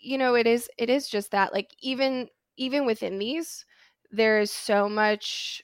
you 0.00 0.16
know 0.16 0.34
it 0.34 0.46
is 0.46 0.70
it 0.78 0.88
is 0.88 1.06
just 1.08 1.30
that 1.32 1.52
like 1.52 1.68
even 1.80 2.28
even 2.56 2.86
within 2.86 3.18
these 3.18 3.66
there 4.10 4.40
is 4.40 4.50
so 4.50 4.88
much 4.88 5.62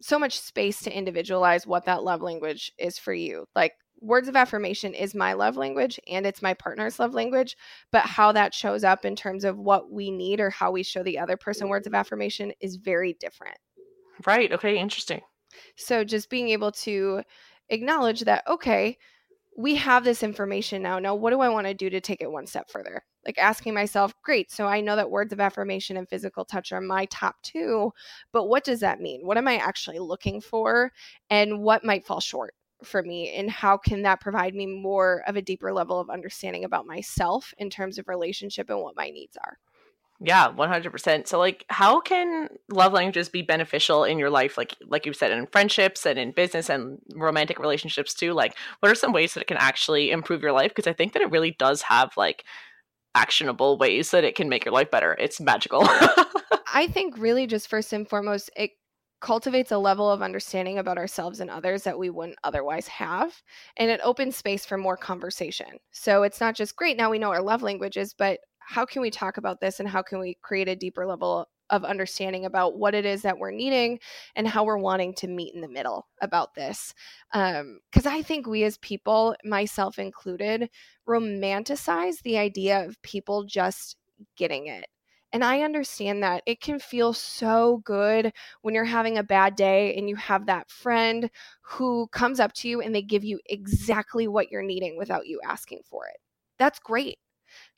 so 0.00 0.18
much 0.18 0.40
space 0.40 0.80
to 0.80 0.96
individualize 0.96 1.66
what 1.66 1.84
that 1.84 2.02
love 2.02 2.22
language 2.22 2.72
is 2.78 2.98
for 2.98 3.12
you 3.12 3.44
like 3.54 3.74
words 4.04 4.28
of 4.28 4.36
affirmation 4.36 4.94
is 4.94 5.14
my 5.14 5.32
love 5.32 5.56
language 5.56 5.98
and 6.10 6.26
it's 6.26 6.42
my 6.42 6.54
partner's 6.54 6.98
love 6.98 7.14
language, 7.14 7.56
but 7.90 8.02
how 8.02 8.32
that 8.32 8.52
shows 8.54 8.84
up 8.84 9.04
in 9.04 9.16
terms 9.16 9.44
of 9.44 9.58
what 9.58 9.90
we 9.90 10.10
need 10.10 10.40
or 10.40 10.50
how 10.50 10.70
we 10.70 10.82
show 10.82 11.02
the 11.02 11.18
other 11.18 11.36
person 11.36 11.68
words 11.68 11.86
of 11.86 11.94
affirmation 11.94 12.52
is 12.60 12.76
very 12.76 13.14
different. 13.18 13.56
Right. 14.26 14.52
Okay. 14.52 14.78
Interesting. 14.78 15.22
So 15.76 16.04
just 16.04 16.30
being 16.30 16.50
able 16.50 16.72
to 16.72 17.22
acknowledge 17.70 18.20
that, 18.20 18.44
okay, 18.46 18.98
we 19.56 19.76
have 19.76 20.04
this 20.04 20.22
information 20.22 20.82
now. 20.82 20.98
Now, 20.98 21.14
what 21.14 21.30
do 21.30 21.40
I 21.40 21.48
want 21.48 21.66
to 21.66 21.74
do 21.74 21.88
to 21.90 22.00
take 22.00 22.20
it 22.20 22.30
one 22.30 22.46
step 22.46 22.70
further? 22.70 23.04
Like 23.24 23.38
asking 23.38 23.72
myself, 23.72 24.12
great, 24.22 24.50
so 24.50 24.66
I 24.66 24.80
know 24.80 24.96
that 24.96 25.10
words 25.10 25.32
of 25.32 25.40
affirmation 25.40 25.96
and 25.96 26.08
physical 26.08 26.44
touch 26.44 26.72
are 26.72 26.80
my 26.80 27.06
top 27.06 27.36
two, 27.42 27.92
but 28.32 28.48
what 28.48 28.64
does 28.64 28.80
that 28.80 29.00
mean? 29.00 29.24
What 29.24 29.38
am 29.38 29.48
I 29.48 29.56
actually 29.56 29.98
looking 29.98 30.40
for? 30.40 30.92
And 31.30 31.60
what 31.60 31.84
might 31.84 32.04
fall 32.04 32.20
short? 32.20 32.52
For 32.82 33.02
me 33.02 33.34
and 33.34 33.50
how 33.50 33.76
can 33.76 34.02
that 34.02 34.20
provide 34.20 34.54
me 34.54 34.66
more 34.66 35.22
of 35.26 35.36
a 35.36 35.42
deeper 35.42 35.72
level 35.72 36.00
of 36.00 36.10
understanding 36.10 36.64
about 36.64 36.86
myself 36.86 37.54
in 37.58 37.70
terms 37.70 37.98
of 37.98 38.08
relationship 38.08 38.68
and 38.70 38.80
what 38.80 38.96
my 38.96 39.10
needs 39.10 39.36
are. 39.36 39.58
Yeah 40.20 40.50
100% 40.52 41.26
so 41.26 41.38
like 41.38 41.64
how 41.68 42.00
can 42.00 42.48
love 42.70 42.92
languages 42.92 43.28
be 43.28 43.42
beneficial 43.42 44.04
in 44.04 44.18
your 44.18 44.30
life? 44.30 44.56
Like 44.56 44.74
like 44.86 45.06
you 45.06 45.12
said 45.12 45.32
in 45.32 45.46
friendships 45.46 46.06
and 46.06 46.18
in 46.18 46.32
business 46.32 46.68
and 46.68 46.98
romantic 47.14 47.58
relationships 47.58 48.14
too. 48.14 48.32
Like 48.32 48.56
what 48.80 48.90
are 48.90 48.94
some 48.94 49.12
ways 49.12 49.34
that 49.34 49.40
it 49.42 49.48
can 49.48 49.56
actually 49.56 50.10
improve 50.10 50.42
your 50.42 50.52
life? 50.52 50.70
Because 50.74 50.86
i 50.86 50.92
think 50.92 51.12
that 51.12 51.22
it 51.22 51.30
really 51.30 51.52
does 51.58 51.82
have 51.82 52.12
like 52.16 52.44
actionable 53.14 53.78
ways 53.78 54.10
that 54.10 54.24
it 54.24 54.34
can 54.34 54.48
make 54.48 54.64
your 54.64 54.74
life 54.74 54.90
better. 54.90 55.16
It's 55.18 55.40
magical. 55.40 55.82
I 56.74 56.88
think 56.92 57.16
really 57.16 57.46
just 57.46 57.68
first 57.68 57.92
and 57.92 58.08
foremost 58.08 58.50
it 58.56 58.72
cultivates 59.20 59.72
a 59.72 59.78
level 59.78 60.10
of 60.10 60.22
understanding 60.22 60.78
about 60.78 60.98
ourselves 60.98 61.40
and 61.40 61.50
others 61.50 61.82
that 61.84 61.98
we 61.98 62.10
wouldn't 62.10 62.38
otherwise 62.44 62.86
have. 62.88 63.42
And 63.76 63.90
it 63.90 64.00
opens 64.04 64.36
space 64.36 64.66
for 64.66 64.76
more 64.76 64.96
conversation. 64.96 65.78
So 65.92 66.22
it's 66.24 66.40
not 66.40 66.54
just 66.54 66.76
great, 66.76 66.96
now 66.96 67.10
we 67.10 67.18
know 67.18 67.30
our 67.30 67.42
love 67.42 67.62
languages, 67.62 68.14
but 68.16 68.40
how 68.58 68.84
can 68.84 69.02
we 69.02 69.10
talk 69.10 69.36
about 69.36 69.60
this 69.60 69.80
and 69.80 69.88
how 69.88 70.02
can 70.02 70.18
we 70.18 70.38
create 70.42 70.68
a 70.68 70.76
deeper 70.76 71.06
level 71.06 71.48
of 71.70 71.84
understanding 71.84 72.44
about 72.44 72.78
what 72.78 72.94
it 72.94 73.06
is 73.06 73.22
that 73.22 73.38
we're 73.38 73.50
needing 73.50 73.98
and 74.36 74.46
how 74.46 74.64
we're 74.64 74.78
wanting 74.78 75.14
to 75.14 75.26
meet 75.26 75.54
in 75.54 75.60
the 75.60 75.68
middle 75.68 76.06
about 76.20 76.54
this. 76.54 76.94
Because 77.32 78.06
um, 78.06 78.12
I 78.12 78.22
think 78.22 78.46
we 78.46 78.64
as 78.64 78.78
people, 78.78 79.34
myself 79.44 79.98
included, 79.98 80.68
romanticize 81.08 82.22
the 82.22 82.38
idea 82.38 82.84
of 82.84 83.00
people 83.02 83.44
just 83.44 83.96
getting 84.36 84.66
it 84.66 84.86
and 85.34 85.42
I 85.42 85.62
understand 85.62 86.22
that 86.22 86.44
it 86.46 86.60
can 86.60 86.78
feel 86.78 87.12
so 87.12 87.82
good 87.84 88.32
when 88.62 88.72
you're 88.72 88.84
having 88.84 89.18
a 89.18 89.24
bad 89.24 89.56
day 89.56 89.92
and 89.96 90.08
you 90.08 90.14
have 90.14 90.46
that 90.46 90.70
friend 90.70 91.28
who 91.60 92.06
comes 92.12 92.38
up 92.38 92.52
to 92.54 92.68
you 92.68 92.80
and 92.80 92.94
they 92.94 93.02
give 93.02 93.24
you 93.24 93.40
exactly 93.46 94.28
what 94.28 94.52
you're 94.52 94.62
needing 94.62 94.96
without 94.96 95.26
you 95.26 95.40
asking 95.44 95.80
for 95.90 96.06
it. 96.06 96.18
That's 96.56 96.78
great. 96.78 97.18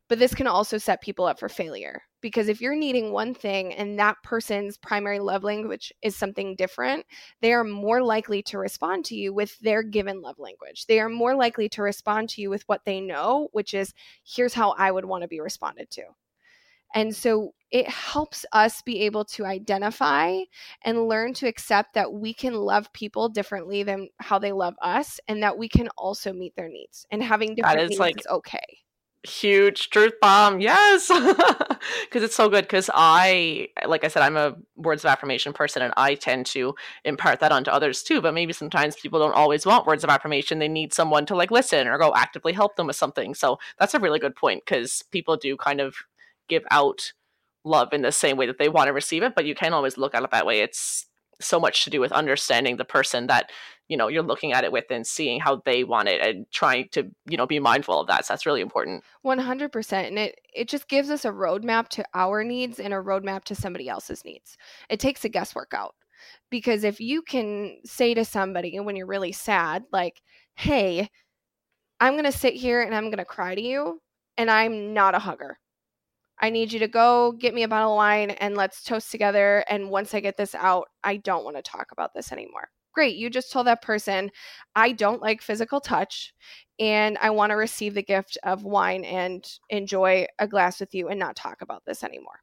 But 0.08 0.18
this 0.18 0.34
can 0.34 0.46
also 0.46 0.76
set 0.76 1.00
people 1.00 1.24
up 1.24 1.40
for 1.40 1.48
failure 1.48 2.02
because 2.20 2.48
if 2.48 2.60
you're 2.60 2.76
needing 2.76 3.10
one 3.10 3.32
thing 3.32 3.72
and 3.72 3.98
that 3.98 4.18
person's 4.22 4.76
primary 4.76 5.18
love 5.18 5.42
language 5.42 5.90
is 6.02 6.14
something 6.14 6.56
different, 6.56 7.06
they 7.40 7.54
are 7.54 7.64
more 7.64 8.02
likely 8.02 8.42
to 8.42 8.58
respond 8.58 9.06
to 9.06 9.16
you 9.16 9.32
with 9.32 9.58
their 9.60 9.82
given 9.82 10.20
love 10.20 10.38
language. 10.38 10.84
They 10.86 11.00
are 11.00 11.08
more 11.08 11.34
likely 11.34 11.70
to 11.70 11.82
respond 11.82 12.28
to 12.30 12.42
you 12.42 12.50
with 12.50 12.64
what 12.66 12.82
they 12.84 13.00
know, 13.00 13.48
which 13.52 13.72
is 13.72 13.94
here's 14.24 14.52
how 14.52 14.72
I 14.72 14.90
would 14.90 15.06
want 15.06 15.22
to 15.22 15.28
be 15.28 15.40
responded 15.40 15.90
to 15.92 16.02
And 16.94 17.14
so 17.14 17.52
it 17.70 17.88
helps 17.88 18.46
us 18.52 18.80
be 18.82 19.00
able 19.02 19.24
to 19.24 19.44
identify 19.44 20.38
and 20.82 21.08
learn 21.08 21.34
to 21.34 21.48
accept 21.48 21.94
that 21.94 22.12
we 22.12 22.32
can 22.32 22.54
love 22.54 22.92
people 22.92 23.28
differently 23.28 23.82
than 23.82 24.08
how 24.18 24.38
they 24.38 24.52
love 24.52 24.74
us 24.80 25.18
and 25.28 25.42
that 25.42 25.58
we 25.58 25.68
can 25.68 25.88
also 25.98 26.32
meet 26.32 26.54
their 26.56 26.68
needs. 26.68 27.06
And 27.10 27.22
having 27.22 27.54
different 27.54 27.88
needs 27.88 28.00
like, 28.00 28.20
is 28.20 28.26
okay 28.28 28.78
huge 29.26 29.90
truth 29.90 30.12
bomb 30.20 30.60
yes 30.60 31.08
because 32.04 32.22
it's 32.22 32.34
so 32.36 32.48
good 32.48 32.62
because 32.62 32.88
i 32.94 33.66
like 33.86 34.04
i 34.04 34.08
said 34.08 34.22
i'm 34.22 34.36
a 34.36 34.54
words 34.76 35.04
of 35.04 35.10
affirmation 35.10 35.52
person 35.52 35.82
and 35.82 35.92
i 35.96 36.14
tend 36.14 36.46
to 36.46 36.74
impart 37.04 37.40
that 37.40 37.50
onto 37.50 37.70
others 37.70 38.02
too 38.02 38.20
but 38.20 38.32
maybe 38.32 38.52
sometimes 38.52 38.94
people 38.94 39.18
don't 39.18 39.34
always 39.34 39.66
want 39.66 39.86
words 39.86 40.04
of 40.04 40.10
affirmation 40.10 40.58
they 40.58 40.68
need 40.68 40.94
someone 40.94 41.26
to 41.26 41.34
like 41.34 41.50
listen 41.50 41.88
or 41.88 41.98
go 41.98 42.14
actively 42.14 42.52
help 42.52 42.76
them 42.76 42.86
with 42.86 42.96
something 42.96 43.34
so 43.34 43.58
that's 43.78 43.94
a 43.94 43.98
really 43.98 44.20
good 44.20 44.36
point 44.36 44.62
because 44.64 45.02
people 45.10 45.36
do 45.36 45.56
kind 45.56 45.80
of 45.80 45.96
give 46.48 46.64
out 46.70 47.12
love 47.64 47.92
in 47.92 48.02
the 48.02 48.12
same 48.12 48.36
way 48.36 48.46
that 48.46 48.58
they 48.58 48.68
want 48.68 48.86
to 48.86 48.92
receive 48.92 49.22
it 49.22 49.34
but 49.34 49.44
you 49.44 49.54
can 49.54 49.72
always 49.72 49.98
look 49.98 50.14
at 50.14 50.22
it 50.22 50.30
that 50.30 50.46
way. 50.46 50.60
It's 50.60 51.06
so 51.40 51.60
much 51.60 51.84
to 51.84 51.90
do 51.90 52.00
with 52.00 52.12
understanding 52.12 52.76
the 52.76 52.84
person 52.84 53.26
that 53.26 53.50
you 53.88 53.96
know 53.96 54.08
you're 54.08 54.22
looking 54.22 54.52
at 54.52 54.64
it 54.64 54.72
with 54.72 54.84
and 54.90 55.06
seeing 55.06 55.38
how 55.38 55.60
they 55.64 55.84
want 55.84 56.08
it 56.08 56.20
and 56.20 56.46
trying 56.50 56.88
to 56.92 57.10
you 57.28 57.36
know 57.36 57.46
be 57.46 57.58
mindful 57.58 58.00
of 58.00 58.06
that 58.06 58.24
so 58.24 58.32
that's 58.32 58.46
really 58.46 58.60
important. 58.60 59.04
100% 59.24 59.92
and 59.92 60.18
it 60.18 60.40
it 60.54 60.68
just 60.68 60.88
gives 60.88 61.10
us 61.10 61.24
a 61.24 61.30
roadmap 61.30 61.88
to 61.88 62.04
our 62.14 62.42
needs 62.42 62.80
and 62.80 62.94
a 62.94 62.96
roadmap 62.96 63.44
to 63.44 63.54
somebody 63.54 63.88
else's 63.88 64.24
needs. 64.24 64.56
It 64.88 65.00
takes 65.00 65.22
the 65.22 65.28
guesswork 65.28 65.72
out 65.74 65.94
because 66.50 66.84
if 66.84 67.00
you 67.00 67.22
can 67.22 67.78
say 67.84 68.14
to 68.14 68.24
somebody 68.24 68.78
when 68.80 68.96
you're 68.96 69.06
really 69.06 69.32
sad 69.32 69.84
like 69.92 70.22
hey 70.54 71.08
i'm 72.00 72.14
going 72.14 72.24
to 72.24 72.32
sit 72.32 72.54
here 72.54 72.82
and 72.82 72.94
i'm 72.94 73.04
going 73.04 73.18
to 73.18 73.24
cry 73.24 73.54
to 73.54 73.60
you 73.60 74.00
and 74.36 74.50
i'm 74.50 74.94
not 74.94 75.14
a 75.14 75.18
hugger 75.18 75.58
I 76.40 76.50
need 76.50 76.72
you 76.72 76.78
to 76.80 76.88
go 76.88 77.32
get 77.32 77.54
me 77.54 77.62
a 77.62 77.68
bottle 77.68 77.92
of 77.92 77.96
wine 77.96 78.30
and 78.30 78.56
let's 78.56 78.82
toast 78.82 79.10
together. 79.10 79.64
And 79.68 79.90
once 79.90 80.14
I 80.14 80.20
get 80.20 80.36
this 80.36 80.54
out, 80.54 80.88
I 81.02 81.16
don't 81.16 81.44
want 81.44 81.56
to 81.56 81.62
talk 81.62 81.88
about 81.92 82.14
this 82.14 82.32
anymore. 82.32 82.68
Great. 82.92 83.16
You 83.16 83.28
just 83.28 83.52
told 83.52 83.66
that 83.66 83.82
person, 83.82 84.30
I 84.74 84.92
don't 84.92 85.20
like 85.20 85.42
physical 85.42 85.80
touch 85.80 86.32
and 86.78 87.18
I 87.20 87.30
want 87.30 87.50
to 87.50 87.56
receive 87.56 87.94
the 87.94 88.02
gift 88.02 88.38
of 88.42 88.64
wine 88.64 89.04
and 89.04 89.46
enjoy 89.68 90.26
a 90.38 90.48
glass 90.48 90.80
with 90.80 90.94
you 90.94 91.08
and 91.08 91.18
not 91.18 91.36
talk 91.36 91.60
about 91.60 91.82
this 91.86 92.02
anymore. 92.02 92.40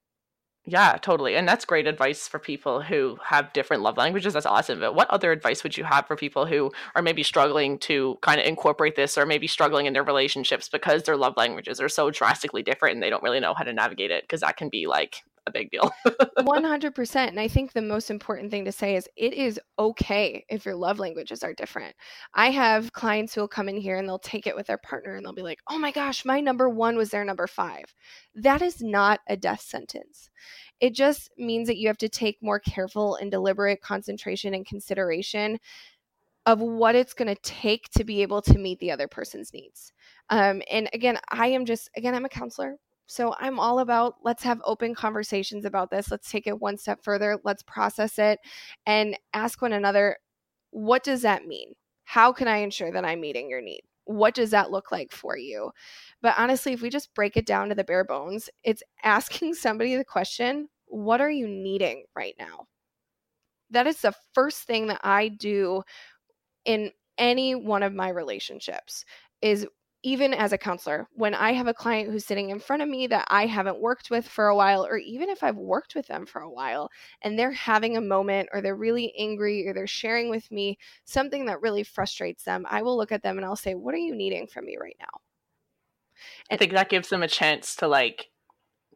Yeah, 0.65 0.98
totally. 1.01 1.36
And 1.36 1.46
that's 1.46 1.65
great 1.65 1.88
advice 1.88 2.25
for 2.27 2.39
people 2.39 2.82
who 2.82 3.17
have 3.25 3.51
different 3.51 3.84
love 3.84 3.98
languages. 3.98 4.34
That's 4.34 4.46
awesome. 4.46 4.79
But 4.79 4.96
what 4.96 5.10
other 5.10 5.32
advice 5.34 5.62
would 5.62 5.75
you 5.77 5.84
have 5.84 6.08
for 6.08 6.15
people 6.15 6.46
who 6.46 6.72
are 6.96 7.01
maybe 7.01 7.22
struggling 7.22 7.77
to 7.79 8.17
kind 8.22 8.39
of 8.39 8.48
incorporate 8.48 8.96
this 8.96 9.17
or 9.17 9.25
maybe 9.25 9.46
struggling 9.48 9.88
in 9.88 9.93
their 9.93 10.03
relationships 10.03 10.70
because 10.70 11.03
their 11.03 11.17
love 11.17 11.34
languages 11.36 11.82
are 11.82 11.89
so 11.89 12.10
drastically 12.12 12.63
different 12.63 12.93
and 12.93 13.03
they 13.03 13.10
don't 13.10 13.24
really 13.24 13.41
know 13.41 13.53
how 13.53 13.65
to 13.65 13.74
navigate 13.74 14.10
it? 14.12 14.24
Because 14.24 14.39
that 14.39 14.55
can 14.55 14.70
be 14.70 14.88
like 14.88 15.24
a 15.46 15.52
big 15.52 15.70
deal. 15.72 15.92
100%. 16.06 17.16
And 17.28 17.40
I 17.40 17.48
think 17.48 17.74
the 17.74 17.82
most 17.82 18.10
important 18.10 18.52
thing 18.52 18.66
to 18.66 18.72
say 18.72 18.96
is 18.96 19.08
it 19.16 19.34
is 19.34 19.60
okay 19.78 20.46
if 20.50 20.66
your 20.66 20.76
love 20.76 21.00
languages 21.00 21.44
are 21.44 21.54
different. 21.54 21.96
I 22.34 22.52
have 22.52 22.94
clients 22.94 23.34
who 23.34 23.42
will 23.42 23.48
come 23.48 23.70
in 23.70 23.78
here 23.78 23.98
and 23.98 24.08
they'll 24.08 24.20
take 24.20 24.48
it 24.48 24.56
with 24.56 24.68
their 24.68 24.78
partner 24.78 25.16
and 25.16 25.26
they'll 25.26 25.34
be 25.34 25.42
like, 25.42 25.60
oh 25.70 25.78
my 25.78 25.92
gosh, 25.92 26.26
my 26.26 26.40
number 26.40 26.70
one 26.70 26.96
was 26.96 27.10
their 27.10 27.26
number 27.26 27.48
five. 27.48 27.86
That 28.36 28.62
is 28.62 28.82
not 28.82 29.20
a 29.28 29.38
death 29.38 29.62
sentence. 29.62 30.30
It 30.80 30.94
just 30.94 31.32
means 31.38 31.68
that 31.68 31.78
you 31.78 31.88
have 31.88 31.98
to 32.00 32.10
take 32.10 32.38
more 32.42 32.60
careful 32.60 33.16
and 33.16 33.32
deliberate 33.32 33.82
concentration 33.82 34.54
and 34.54 34.66
consideration 34.66 35.60
of 36.46 36.60
what 36.60 36.96
it's 36.96 37.14
going 37.14 37.34
to 37.34 37.42
take 37.42 37.90
to 37.92 38.04
be 38.04 38.22
able 38.22 38.42
to 38.42 38.58
meet 38.58 38.80
the 38.80 38.92
other 38.92 39.08
person's 39.08 39.54
needs. 39.54 39.94
Um, 40.30 40.62
and 40.70 40.90
again, 40.94 41.18
I 41.30 41.48
am 41.48 41.66
just, 41.66 41.90
again, 41.96 42.14
I'm 42.14 42.26
a 42.26 42.30
counselor. 42.30 42.78
So 43.05 43.36
I'm 43.39 43.60
all 43.60 43.79
about 43.79 44.15
let's 44.24 44.43
have 44.43 44.62
open 44.65 44.95
conversations 44.95 45.65
about 45.65 45.91
this. 45.91 46.10
Let's 46.10 46.31
take 46.31 46.48
it 46.48 46.60
one 46.60 46.77
step 46.77 47.03
further. 47.03 47.38
Let's 47.43 47.63
process 47.63 48.17
it 48.17 48.39
and 48.86 49.17
ask 49.33 49.62
one 49.62 49.74
another, 49.74 50.17
what 50.72 51.03
does 51.03 51.22
that 51.24 51.45
mean? 51.45 51.74
How 52.05 52.31
can 52.31 52.48
I 52.48 52.57
ensure 52.57 52.91
that 52.91 53.05
I'm 53.05 53.22
meeting 53.22 53.50
your 53.50 53.62
need? 53.62 53.81
What 54.05 54.33
does 54.36 54.51
that 54.51 54.72
look 54.72 54.91
like 54.91 55.12
for 55.12 55.38
you? 55.38 55.72
But 56.22 56.36
honestly, 56.38 56.74
if 56.74 56.81
we 56.81 56.89
just 56.89 57.13
break 57.13 57.37
it 57.37 57.46
down 57.46 57.70
to 57.70 57.75
the 57.75 57.83
bare 57.83 58.03
bones, 58.03 58.50
it's 58.63 58.83
asking 59.03 59.53
somebody 59.53 59.96
the 59.96 60.05
question, 60.05 60.70
what 60.87 61.22
are 61.22 61.31
you 61.31 61.48
needing 61.48 62.05
right 62.16 62.35
now? 62.39 62.68
That 63.70 63.87
is 63.87 64.01
the 64.01 64.13
first 64.33 64.63
thing 64.63 64.87
that 64.87 65.01
I 65.03 65.29
do 65.29 65.83
in 66.66 66.92
any 67.18 67.55
one 67.55 67.83
of 67.83 67.94
my 67.94 68.09
relationships 68.09 69.05
is 69.42 69.68
even 70.03 70.33
as 70.33 70.51
a 70.51 70.57
counselor, 70.57 71.07
when 71.13 71.33
I 71.33 71.53
have 71.53 71.68
a 71.68 71.74
client 71.74 72.11
who's 72.11 72.25
sitting 72.25 72.50
in 72.50 72.59
front 72.59 72.81
of 72.81 72.89
me 72.89 73.07
that 73.07 73.25
I 73.29 73.46
haven't 73.46 73.79
worked 73.79 74.09
with 74.09 74.27
for 74.27 74.48
a 74.48 74.55
while, 74.55 74.85
or 74.85 74.98
even 74.98 75.29
if 75.29 75.42
I've 75.42 75.55
worked 75.55 75.96
with 75.96 76.07
them 76.07 76.25
for 76.25 76.42
a 76.42 76.50
while 76.50 76.89
and 77.22 77.39
they're 77.39 77.51
having 77.51 77.96
a 77.96 78.01
moment 78.01 78.50
or 78.51 78.61
they're 78.61 78.75
really 78.75 79.13
angry 79.18 79.68
or 79.68 79.74
they're 79.74 79.87
sharing 79.87 80.29
with 80.29 80.51
me 80.51 80.77
something 81.05 81.46
that 81.46 81.61
really 81.61 81.83
frustrates 81.83 82.44
them, 82.44 82.66
I 82.70 82.81
will 82.81 82.98
look 82.98 83.13
at 83.13 83.24
them 83.24 83.37
and 83.37 83.46
I'll 83.46 83.55
say, 83.55 83.75
What 83.75 83.96
are 83.96 84.00
you 84.00 84.13
needing 84.13 84.46
from 84.48 84.66
me 84.66 84.77
right 84.79 84.98
now? 85.00 85.22
And 86.50 86.57
I 86.57 86.59
think 86.59 86.74
that 86.74 86.89
gives 86.89 87.09
them 87.09 87.24
a 87.24 87.27
chance 87.27 87.75
to 87.77 87.87
like 87.87 88.29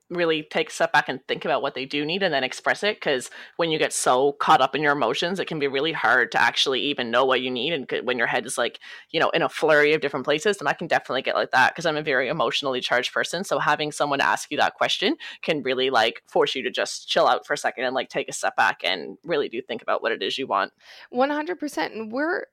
really 0.10 0.44
take 0.44 0.70
a 0.70 0.74
step 0.74 0.94
back 0.94 1.10
and 1.10 1.26
think 1.28 1.46
about 1.46 1.62
what 1.62 1.76
they 1.76 1.86
do 1.86 2.06
need 2.06 2.24
and 2.24 2.34
then 2.34 2.44
express 2.44 2.84
it 2.84 2.96
because 2.96 3.30
when 3.58 3.70
you 3.70 3.78
get 3.78 3.92
so 3.92 4.34
caught 4.34 4.62
up 4.62 4.76
in 4.76 4.82
your 4.82 4.94
emotions 4.94 5.40
it 5.40 5.48
can 5.48 5.60
be 5.60 5.68
really 5.68 5.92
hard 5.92 6.32
to 6.32 6.42
actually 6.42 6.82
even 6.82 7.12
know 7.12 7.26
what 7.26 7.42
you 7.42 7.52
need 7.52 7.74
and 7.74 7.92
when 8.06 8.18
your 8.18 8.28
head 8.28 8.46
is 8.46 8.58
like 8.58 8.80
you 9.12 9.20
know 9.20 9.30
in 9.32 9.42
a 9.42 9.50
flurry 9.50 9.94
of 9.94 10.02
different 10.02 10.26
places 10.26 10.58
and 10.60 10.70
i 10.70 10.74
can 10.74 10.88
definitely 10.88 11.22
get 11.22 11.36
like 11.36 11.52
that 11.52 11.74
because 11.74 11.86
i'm 11.86 11.98
a 11.98 12.02
very 12.02 12.30
emotionally 12.30 12.80
charged 12.80 13.14
person 13.14 13.44
so 13.44 13.60
having 13.60 13.92
someone 13.92 14.22
ask 14.22 14.50
you 14.50 14.58
that 14.58 14.76
question 14.76 15.16
can 15.42 15.62
really 15.64 15.90
like 15.90 16.22
force 16.28 16.56
you 16.56 16.64
to 16.64 16.72
just 16.72 17.08
chill 17.08 17.28
out 17.28 17.46
for 17.46 17.54
a 17.54 17.58
second 17.58 17.84
and 17.84 17.96
like 17.96 18.10
take 18.10 18.30
a 18.30 18.34
step 18.34 18.56
back 18.56 18.82
and 18.84 19.18
really 19.24 19.50
do 19.50 19.62
think 19.62 19.82
about 19.82 20.02
what 20.02 20.12
it 20.12 20.22
is 20.22 20.38
you 20.38 20.48
want. 20.48 20.72
100% 21.14 21.78
and 21.86 22.12
we're 22.12 22.44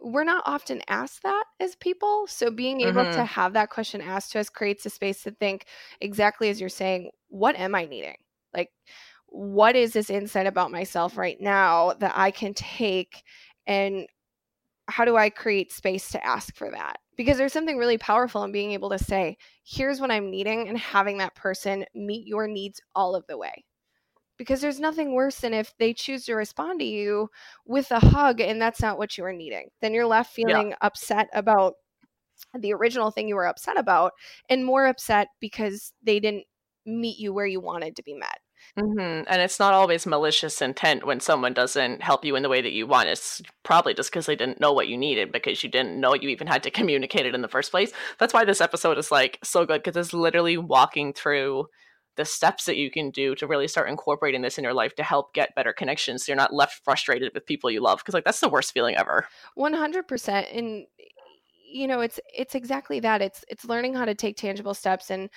we're 0.00 0.24
not 0.24 0.42
often 0.46 0.82
asked 0.88 1.22
that 1.22 1.44
as 1.60 1.74
people. 1.76 2.26
So 2.26 2.50
being 2.50 2.80
able 2.82 3.02
mm-hmm. 3.02 3.16
to 3.16 3.24
have 3.24 3.52
that 3.54 3.70
question 3.70 4.00
asked 4.00 4.32
to 4.32 4.40
us 4.40 4.48
creates 4.48 4.86
a 4.86 4.90
space 4.90 5.22
to 5.22 5.30
think 5.30 5.66
exactly 6.00 6.48
as 6.48 6.60
you're 6.60 6.68
saying, 6.68 7.10
what 7.28 7.56
am 7.56 7.74
I 7.74 7.84
needing? 7.84 8.16
Like, 8.54 8.70
what 9.26 9.76
is 9.76 9.92
this 9.92 10.10
insight 10.10 10.46
about 10.46 10.70
myself 10.70 11.18
right 11.18 11.40
now 11.40 11.94
that 12.00 12.12
I 12.14 12.30
can 12.30 12.54
take 12.54 13.22
and 13.66 14.06
how 14.88 15.04
do 15.04 15.16
I 15.16 15.28
create 15.28 15.70
space 15.70 16.10
to 16.10 16.24
ask 16.24 16.54
for 16.54 16.70
that? 16.70 16.98
Because 17.16 17.36
there's 17.36 17.52
something 17.52 17.76
really 17.76 17.98
powerful 17.98 18.44
in 18.44 18.52
being 18.52 18.72
able 18.72 18.90
to 18.90 18.98
say, 18.98 19.36
here's 19.64 20.00
what 20.00 20.10
I'm 20.10 20.30
needing, 20.30 20.68
and 20.68 20.78
having 20.78 21.18
that 21.18 21.34
person 21.34 21.84
meet 21.94 22.26
your 22.26 22.46
needs 22.46 22.80
all 22.94 23.14
of 23.14 23.26
the 23.26 23.36
way 23.36 23.64
because 24.38 24.60
there's 24.60 24.80
nothing 24.80 25.12
worse 25.12 25.40
than 25.40 25.52
if 25.52 25.74
they 25.78 25.92
choose 25.92 26.24
to 26.24 26.34
respond 26.34 26.80
to 26.80 26.86
you 26.86 27.28
with 27.66 27.90
a 27.90 28.00
hug 28.00 28.40
and 28.40 28.62
that's 28.62 28.80
not 28.80 28.96
what 28.96 29.18
you 29.18 29.24
were 29.24 29.32
needing. 29.32 29.68
Then 29.82 29.92
you're 29.92 30.06
left 30.06 30.32
feeling 30.32 30.70
yeah. 30.70 30.76
upset 30.80 31.28
about 31.34 31.74
the 32.58 32.72
original 32.72 33.10
thing 33.10 33.28
you 33.28 33.34
were 33.34 33.46
upset 33.46 33.78
about 33.78 34.12
and 34.48 34.64
more 34.64 34.86
upset 34.86 35.28
because 35.40 35.92
they 36.02 36.20
didn't 36.20 36.44
meet 36.86 37.18
you 37.18 37.32
where 37.32 37.46
you 37.46 37.60
wanted 37.60 37.96
to 37.96 38.02
be 38.02 38.14
met. 38.14 38.38
Mm-hmm. 38.78 39.24
And 39.26 39.42
it's 39.42 39.58
not 39.58 39.74
always 39.74 40.06
malicious 40.06 40.62
intent 40.62 41.06
when 41.06 41.20
someone 41.20 41.52
doesn't 41.52 42.02
help 42.02 42.24
you 42.24 42.36
in 42.36 42.42
the 42.42 42.48
way 42.48 42.62
that 42.62 42.72
you 42.72 42.86
want. 42.86 43.08
It's 43.08 43.42
probably 43.64 43.94
just 43.94 44.10
because 44.10 44.26
they 44.26 44.36
didn't 44.36 44.60
know 44.60 44.72
what 44.72 44.88
you 44.88 44.96
needed 44.96 45.32
because 45.32 45.62
you 45.62 45.70
didn't 45.70 46.00
know 46.00 46.14
you 46.14 46.28
even 46.28 46.46
had 46.46 46.62
to 46.64 46.70
communicate 46.70 47.26
it 47.26 47.34
in 47.34 47.42
the 47.42 47.48
first 47.48 47.70
place. 47.70 47.92
That's 48.18 48.34
why 48.34 48.44
this 48.44 48.60
episode 48.60 48.98
is 48.98 49.10
like 49.10 49.38
so 49.42 49.66
good 49.66 49.82
because 49.82 49.96
it's 49.96 50.14
literally 50.14 50.56
walking 50.56 51.12
through 51.12 51.66
the 52.18 52.24
steps 52.24 52.64
that 52.66 52.76
you 52.76 52.90
can 52.90 53.10
do 53.10 53.34
to 53.36 53.46
really 53.46 53.68
start 53.68 53.88
incorporating 53.88 54.42
this 54.42 54.58
in 54.58 54.64
your 54.64 54.74
life 54.74 54.94
to 54.96 55.04
help 55.04 55.32
get 55.32 55.54
better 55.54 55.72
connections 55.72 56.26
so 56.26 56.32
you're 56.32 56.36
not 56.36 56.52
left 56.52 56.84
frustrated 56.84 57.32
with 57.32 57.46
people 57.46 57.70
you 57.70 57.80
love 57.80 58.00
because 58.00 58.12
like 58.12 58.24
that's 58.24 58.40
the 58.40 58.48
worst 58.48 58.72
feeling 58.72 58.96
ever 58.96 59.26
100% 59.56 60.58
and 60.58 60.84
you 61.70 61.86
know 61.86 62.00
it's 62.00 62.18
it's 62.36 62.54
exactly 62.54 62.98
that 62.98 63.22
it's 63.22 63.44
it's 63.48 63.64
learning 63.64 63.94
how 63.94 64.04
to 64.04 64.14
take 64.14 64.36
tangible 64.36 64.74
steps 64.74 65.10
and 65.10 65.30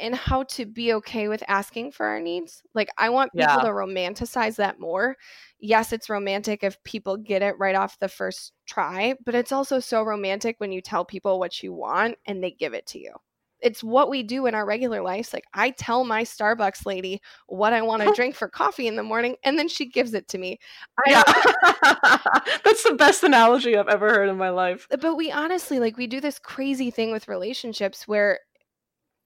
and 0.00 0.14
how 0.14 0.42
to 0.44 0.66
be 0.66 0.94
okay 0.94 1.28
with 1.28 1.44
asking 1.46 1.92
for 1.92 2.04
our 2.04 2.20
needs. 2.20 2.62
Like 2.74 2.88
I 2.98 3.08
want 3.10 3.32
people 3.32 3.46
yeah. 3.48 3.62
to 3.62 3.68
romanticize 3.68 4.56
that 4.56 4.80
more. 4.80 5.16
Yes, 5.60 5.92
it's 5.92 6.10
romantic 6.10 6.64
if 6.64 6.82
people 6.82 7.16
get 7.16 7.42
it 7.42 7.54
right 7.58 7.76
off 7.76 7.98
the 7.98 8.08
first 8.08 8.52
try, 8.66 9.14
but 9.24 9.36
it's 9.36 9.52
also 9.52 9.78
so 9.78 10.02
romantic 10.02 10.56
when 10.58 10.72
you 10.72 10.80
tell 10.80 11.04
people 11.04 11.38
what 11.38 11.62
you 11.62 11.72
want 11.72 12.16
and 12.26 12.42
they 12.42 12.50
give 12.50 12.74
it 12.74 12.86
to 12.88 12.98
you 12.98 13.12
it's 13.62 13.82
what 13.82 14.10
we 14.10 14.22
do 14.22 14.46
in 14.46 14.54
our 14.54 14.64
regular 14.64 15.02
lives. 15.02 15.32
Like 15.32 15.44
I 15.54 15.70
tell 15.70 16.04
my 16.04 16.22
Starbucks 16.22 16.86
lady 16.86 17.20
what 17.46 17.72
I 17.72 17.82
want 17.82 18.02
to 18.02 18.12
drink 18.16 18.34
for 18.34 18.48
coffee 18.48 18.86
in 18.86 18.96
the 18.96 19.02
morning, 19.02 19.36
and 19.44 19.58
then 19.58 19.68
she 19.68 19.86
gives 19.86 20.14
it 20.14 20.28
to 20.28 20.38
me. 20.38 20.58
Yeah. 21.06 21.22
That's 22.64 22.82
the 22.82 22.94
best 22.96 23.22
analogy 23.22 23.76
I've 23.76 23.88
ever 23.88 24.08
heard 24.08 24.28
in 24.28 24.36
my 24.36 24.50
life. 24.50 24.86
Uh, 24.90 24.96
but 24.96 25.16
we 25.16 25.30
honestly 25.30 25.78
like 25.78 25.96
we 25.96 26.06
do 26.06 26.20
this 26.20 26.38
crazy 26.38 26.90
thing 26.90 27.12
with 27.12 27.28
relationships 27.28 28.06
where 28.06 28.40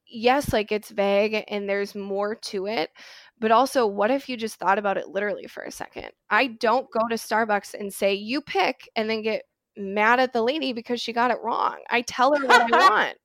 yes, 0.07 0.53
like 0.53 0.71
it's 0.71 0.91
vague 0.91 1.45
and 1.49 1.69
there's 1.69 1.95
more 1.95 2.35
to 2.35 2.67
it. 2.67 2.91
But 3.41 3.51
also, 3.51 3.87
what 3.87 4.11
if 4.11 4.29
you 4.29 4.37
just 4.37 4.57
thought 4.57 4.79
about 4.79 4.97
it 4.97 5.09
literally 5.09 5.47
for 5.47 5.65
a 5.65 5.73
second? 5.73 6.11
I 6.31 6.49
don't 6.49 6.87
go 6.93 7.01
to 7.09 7.17
Starbucks 7.17 7.75
and 7.75 7.93
say, 7.93 8.15
you 8.15 8.41
pick, 8.41 8.89
and 8.95 9.11
then 9.11 9.23
get 9.23 9.43
mad 9.77 10.21
at 10.21 10.33
the 10.33 10.43
lady 10.43 10.73
because 10.73 11.01
she 11.01 11.13
got 11.13 11.33
it 11.33 11.39
wrong. 11.43 11.79
I 11.91 12.03
tell 12.03 12.35
her 12.35 12.47
what 12.47 12.73
I 12.73 12.89
want 12.89 13.17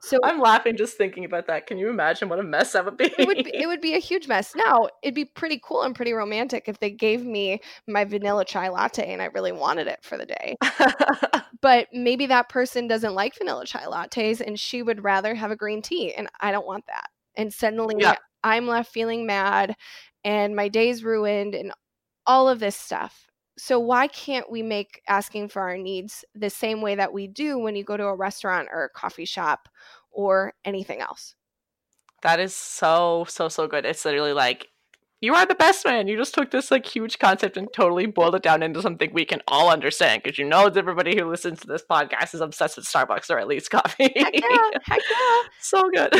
So 0.00 0.18
I'm 0.22 0.40
laughing 0.40 0.76
just 0.76 0.96
thinking 0.96 1.24
about 1.24 1.46
that. 1.48 1.66
Can 1.66 1.78
you 1.78 1.88
imagine 1.90 2.28
what 2.28 2.38
a 2.38 2.42
mess 2.42 2.72
that 2.72 2.84
would 2.84 2.96
be? 2.96 3.12
it 3.18 3.26
would 3.26 3.44
be, 3.44 3.50
it 3.54 3.66
would 3.66 3.80
be 3.80 3.94
a 3.94 3.98
huge 3.98 4.28
mess. 4.28 4.54
Now, 4.54 4.88
it'd 5.02 5.14
be 5.14 5.24
pretty 5.24 5.60
cool 5.62 5.82
and 5.82 5.94
pretty 5.94 6.12
romantic 6.12 6.68
if 6.68 6.78
they 6.78 6.90
gave 6.90 7.24
me 7.24 7.60
my 7.86 8.04
vanilla 8.04 8.44
chai 8.44 8.68
latte 8.68 9.12
and 9.12 9.20
I 9.20 9.26
really 9.26 9.52
wanted 9.52 9.88
it 9.88 9.98
for 10.02 10.16
the 10.16 10.26
day. 10.26 10.56
but 11.60 11.88
maybe 11.92 12.26
that 12.26 12.48
person 12.48 12.86
doesn't 12.86 13.14
like 13.14 13.36
vanilla 13.36 13.66
chai 13.66 13.84
lattes 13.84 14.40
and 14.40 14.58
she 14.58 14.82
would 14.82 15.02
rather 15.02 15.34
have 15.34 15.50
a 15.50 15.56
green 15.56 15.82
tea 15.82 16.14
and 16.14 16.28
I 16.40 16.52
don't 16.52 16.66
want 16.66 16.86
that. 16.86 17.08
And 17.36 17.52
suddenly 17.52 17.96
yeah. 17.98 18.16
I'm 18.44 18.66
left 18.66 18.92
feeling 18.92 19.26
mad 19.26 19.74
and 20.24 20.54
my 20.54 20.68
day's 20.68 21.02
ruined 21.02 21.54
and 21.54 21.72
all 22.26 22.48
of 22.48 22.60
this 22.60 22.76
stuff. 22.76 23.27
So 23.58 23.78
why 23.80 24.06
can't 24.06 24.50
we 24.50 24.62
make 24.62 25.02
asking 25.08 25.48
for 25.48 25.62
our 25.62 25.76
needs 25.76 26.24
the 26.34 26.50
same 26.50 26.80
way 26.80 26.94
that 26.94 27.12
we 27.12 27.26
do 27.26 27.58
when 27.58 27.76
you 27.76 27.84
go 27.84 27.96
to 27.96 28.04
a 28.04 28.14
restaurant 28.14 28.68
or 28.72 28.84
a 28.84 28.88
coffee 28.88 29.24
shop 29.24 29.68
or 30.10 30.54
anything 30.64 31.00
else? 31.00 31.34
That 32.22 32.40
is 32.40 32.54
so 32.54 33.26
so 33.28 33.48
so 33.48 33.66
good. 33.66 33.84
It's 33.84 34.04
literally 34.04 34.32
like 34.32 34.68
you 35.20 35.34
are 35.34 35.44
the 35.44 35.54
best 35.56 35.84
man. 35.84 36.06
You 36.06 36.16
just 36.16 36.32
took 36.32 36.52
this 36.52 36.70
like 36.70 36.86
huge 36.86 37.18
concept 37.18 37.56
and 37.56 37.68
totally 37.72 38.06
boiled 38.06 38.36
it 38.36 38.42
down 38.42 38.62
into 38.62 38.80
something 38.80 39.10
we 39.12 39.24
can 39.24 39.42
all 39.48 39.68
understand 39.68 40.22
because 40.22 40.38
you 40.38 40.44
know 40.44 40.66
it's 40.66 40.76
everybody 40.76 41.18
who 41.18 41.28
listens 41.28 41.60
to 41.60 41.66
this 41.66 41.82
podcast 41.82 42.34
is 42.34 42.40
obsessed 42.40 42.76
with 42.76 42.86
Starbucks 42.86 43.28
or 43.28 43.38
at 43.38 43.48
least 43.48 43.70
coffee. 43.70 44.12
Heck 44.14 44.34
yeah, 44.34 44.78
heck 44.84 45.00
yeah. 45.10 45.42
so 45.60 45.90
good. 45.90 46.14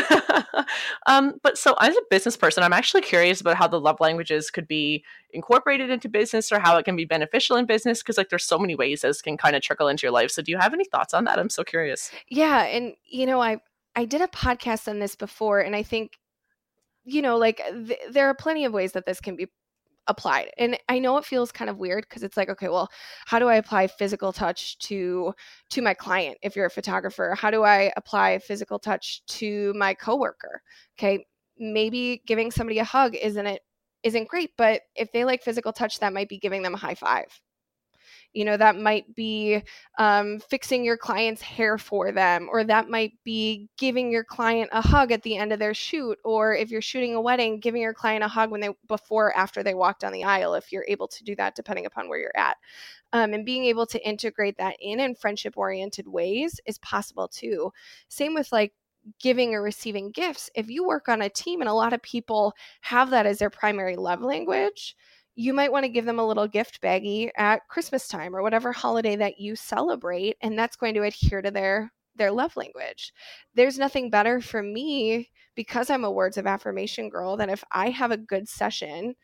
um, 1.05 1.35
but 1.41 1.57
so 1.57 1.75
as 1.79 1.95
a 1.95 2.01
business 2.09 2.35
person, 2.35 2.61
I'm 2.61 2.73
actually 2.73 3.01
curious 3.01 3.39
about 3.39 3.55
how 3.55 3.67
the 3.67 3.79
love 3.79 4.01
languages 4.01 4.51
could 4.51 4.67
be 4.67 5.05
incorporated 5.31 5.89
into 5.89 6.09
business 6.09 6.51
or 6.51 6.59
how 6.59 6.77
it 6.77 6.83
can 6.83 6.97
be 6.97 7.05
beneficial 7.05 7.55
in 7.55 7.65
business 7.65 7.99
because 7.99 8.17
like 8.17 8.29
there's 8.29 8.45
so 8.45 8.59
many 8.59 8.75
ways 8.75 9.01
this 9.01 9.21
can 9.21 9.37
kind 9.37 9.55
of 9.55 9.61
trickle 9.61 9.87
into 9.87 10.07
your 10.07 10.11
life. 10.11 10.31
So 10.31 10.41
do 10.41 10.51
you 10.51 10.57
have 10.57 10.73
any 10.73 10.85
thoughts 10.85 11.13
on 11.13 11.23
that? 11.23 11.39
I'm 11.39 11.49
so 11.49 11.63
curious. 11.63 12.11
Yeah, 12.27 12.63
and 12.63 12.95
you 13.05 13.25
know, 13.25 13.41
I 13.41 13.61
I 13.95 14.03
did 14.03 14.21
a 14.21 14.27
podcast 14.27 14.89
on 14.89 14.99
this 14.99 15.15
before 15.15 15.61
and 15.61 15.73
I 15.73 15.83
think 15.83 16.19
you 17.09 17.21
know, 17.21 17.37
like 17.37 17.61
th- 17.87 17.99
there 18.11 18.27
are 18.27 18.33
plenty 18.33 18.65
of 18.65 18.73
ways 18.73 18.93
that 18.93 19.05
this 19.05 19.21
can 19.21 19.35
be 19.35 19.47
applied. 20.07 20.49
And 20.57 20.77
I 20.89 20.99
know 20.99 21.17
it 21.17 21.25
feels 21.25 21.51
kind 21.51 21.69
of 21.69 21.77
weird 21.77 22.05
because 22.09 22.23
it's 22.23 22.35
like, 22.35 22.49
okay, 22.49 22.67
well, 22.67 22.89
how 23.27 23.39
do 23.39 23.47
I 23.47 23.55
apply 23.55 23.87
physical 23.87 24.33
touch 24.33 24.77
to 24.79 25.33
to 25.69 25.81
my 25.81 25.93
client 25.93 26.37
if 26.41 26.55
you're 26.55 26.65
a 26.65 26.71
photographer? 26.71 27.35
How 27.37 27.51
do 27.51 27.63
I 27.63 27.91
apply 27.95 28.39
physical 28.39 28.79
touch 28.79 29.23
to 29.27 29.73
my 29.75 29.93
coworker? 29.93 30.61
Okay, 30.97 31.25
maybe 31.57 32.23
giving 32.25 32.51
somebody 32.51 32.79
a 32.79 32.83
hug 32.83 33.15
isn't 33.15 33.45
it 33.47 33.61
isn't 34.03 34.29
great, 34.29 34.51
but 34.57 34.81
if 34.95 35.11
they 35.11 35.25
like 35.25 35.43
physical 35.43 35.73
touch, 35.73 35.99
that 35.99 36.13
might 36.13 36.29
be 36.29 36.39
giving 36.39 36.63
them 36.63 36.73
a 36.73 36.77
high 36.77 36.95
five 36.95 37.27
you 38.33 38.45
know 38.45 38.57
that 38.57 38.77
might 38.77 39.15
be 39.15 39.61
um, 39.97 40.39
fixing 40.39 40.83
your 40.83 40.97
client's 40.97 41.41
hair 41.41 41.77
for 41.77 42.11
them 42.11 42.47
or 42.51 42.63
that 42.63 42.89
might 42.89 43.13
be 43.23 43.69
giving 43.77 44.11
your 44.11 44.23
client 44.23 44.69
a 44.73 44.81
hug 44.81 45.11
at 45.11 45.23
the 45.23 45.37
end 45.37 45.53
of 45.53 45.59
their 45.59 45.73
shoot 45.73 46.17
or 46.23 46.55
if 46.55 46.69
you're 46.69 46.81
shooting 46.81 47.15
a 47.15 47.21
wedding 47.21 47.59
giving 47.59 47.81
your 47.81 47.93
client 47.93 48.23
a 48.23 48.27
hug 48.27 48.51
when 48.51 48.61
they 48.61 48.69
before 48.87 49.19
or 49.19 49.37
after 49.37 49.63
they 49.63 49.73
walk 49.73 49.99
down 49.99 50.13
the 50.13 50.23
aisle 50.23 50.53
if 50.53 50.71
you're 50.71 50.85
able 50.87 51.07
to 51.07 51.23
do 51.23 51.35
that 51.35 51.55
depending 51.55 51.85
upon 51.85 52.09
where 52.09 52.19
you're 52.19 52.31
at. 52.35 52.57
Um, 53.11 53.33
and 53.33 53.45
being 53.45 53.65
able 53.65 53.85
to 53.87 54.07
integrate 54.07 54.57
that 54.57 54.75
in 54.79 54.99
in 54.99 55.15
friendship 55.15 55.57
oriented 55.57 56.07
ways 56.07 56.59
is 56.65 56.77
possible 56.79 57.27
too. 57.27 57.71
Same 58.07 58.33
with 58.33 58.51
like 58.51 58.73
giving 59.19 59.55
or 59.55 59.61
receiving 59.61 60.11
gifts. 60.11 60.49
If 60.55 60.69
you 60.69 60.85
work 60.85 61.09
on 61.09 61.21
a 61.21 61.29
team 61.29 61.61
and 61.61 61.69
a 61.69 61.73
lot 61.73 61.93
of 61.93 62.01
people 62.01 62.53
have 62.81 63.09
that 63.11 63.25
as 63.25 63.39
their 63.39 63.49
primary 63.49 63.95
love 63.95 64.21
language 64.21 64.95
you 65.39 65.53
might 65.53 65.71
want 65.71 65.85
to 65.85 65.89
give 65.89 66.03
them 66.03 66.19
a 66.19 66.27
little 66.27 66.49
gift 66.49 66.81
baggie 66.81 67.29
at 67.37 67.65
Christmas 67.69 68.09
time 68.09 68.35
or 68.35 68.41
whatever 68.41 68.73
holiday 68.73 69.15
that 69.15 69.39
you 69.39 69.55
celebrate 69.55 70.35
and 70.41 70.59
that's 70.59 70.75
going 70.75 70.93
to 70.93 71.03
adhere 71.03 71.41
to 71.41 71.49
their 71.49 71.93
their 72.17 72.29
love 72.29 72.57
language. 72.57 73.13
There's 73.55 73.79
nothing 73.79 74.09
better 74.09 74.41
for 74.41 74.61
me 74.61 75.29
because 75.55 75.89
I'm 75.89 76.03
a 76.03 76.11
words 76.11 76.37
of 76.37 76.45
affirmation 76.45 77.07
girl 77.07 77.37
than 77.37 77.49
if 77.49 77.63
I 77.71 77.89
have 77.89 78.11
a 78.11 78.17
good 78.17 78.49
session 78.49 79.15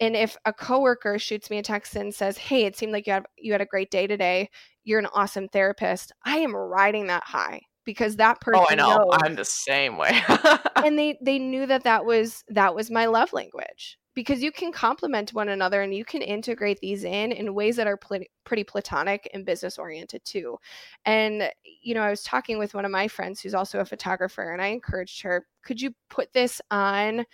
and 0.00 0.14
if 0.14 0.36
a 0.44 0.52
coworker 0.52 1.18
shoots 1.18 1.48
me 1.48 1.56
a 1.56 1.62
text 1.62 1.96
and 1.96 2.14
says, 2.14 2.36
"Hey, 2.36 2.66
it 2.66 2.76
seemed 2.76 2.92
like 2.92 3.06
you 3.06 3.14
had 3.14 3.24
you 3.38 3.52
had 3.52 3.62
a 3.62 3.66
great 3.66 3.90
day 3.90 4.06
today. 4.06 4.50
You're 4.84 4.98
an 4.98 5.08
awesome 5.14 5.48
therapist." 5.48 6.12
I 6.26 6.40
am 6.40 6.54
riding 6.54 7.06
that 7.06 7.24
high 7.24 7.62
because 7.86 8.16
that 8.16 8.42
person 8.42 8.64
Oh, 8.64 8.66
I 8.70 8.74
know. 8.74 8.98
knows, 8.98 9.18
I'm 9.22 9.34
the 9.36 9.46
same 9.46 9.96
way. 9.96 10.12
and 10.84 10.98
they 10.98 11.18
they 11.22 11.38
knew 11.38 11.64
that 11.64 11.84
that 11.84 12.04
was 12.04 12.44
that 12.48 12.74
was 12.74 12.90
my 12.90 13.06
love 13.06 13.32
language 13.32 13.96
because 14.14 14.42
you 14.42 14.52
can 14.52 14.72
complement 14.72 15.32
one 15.32 15.48
another 15.48 15.82
and 15.82 15.94
you 15.94 16.04
can 16.04 16.22
integrate 16.22 16.80
these 16.80 17.04
in 17.04 17.32
in 17.32 17.54
ways 17.54 17.76
that 17.76 17.86
are 17.86 17.96
pl- 17.96 18.24
pretty 18.44 18.64
platonic 18.64 19.28
and 19.32 19.46
business 19.46 19.78
oriented 19.78 20.24
too. 20.24 20.58
And 21.04 21.50
you 21.82 21.94
know, 21.94 22.02
I 22.02 22.10
was 22.10 22.22
talking 22.22 22.58
with 22.58 22.74
one 22.74 22.84
of 22.84 22.90
my 22.90 23.08
friends 23.08 23.40
who's 23.40 23.54
also 23.54 23.80
a 23.80 23.84
photographer 23.84 24.52
and 24.52 24.60
I 24.60 24.68
encouraged 24.68 25.22
her, 25.22 25.46
could 25.62 25.80
you 25.80 25.94
put 26.08 26.32
this 26.32 26.60
on 26.70 27.24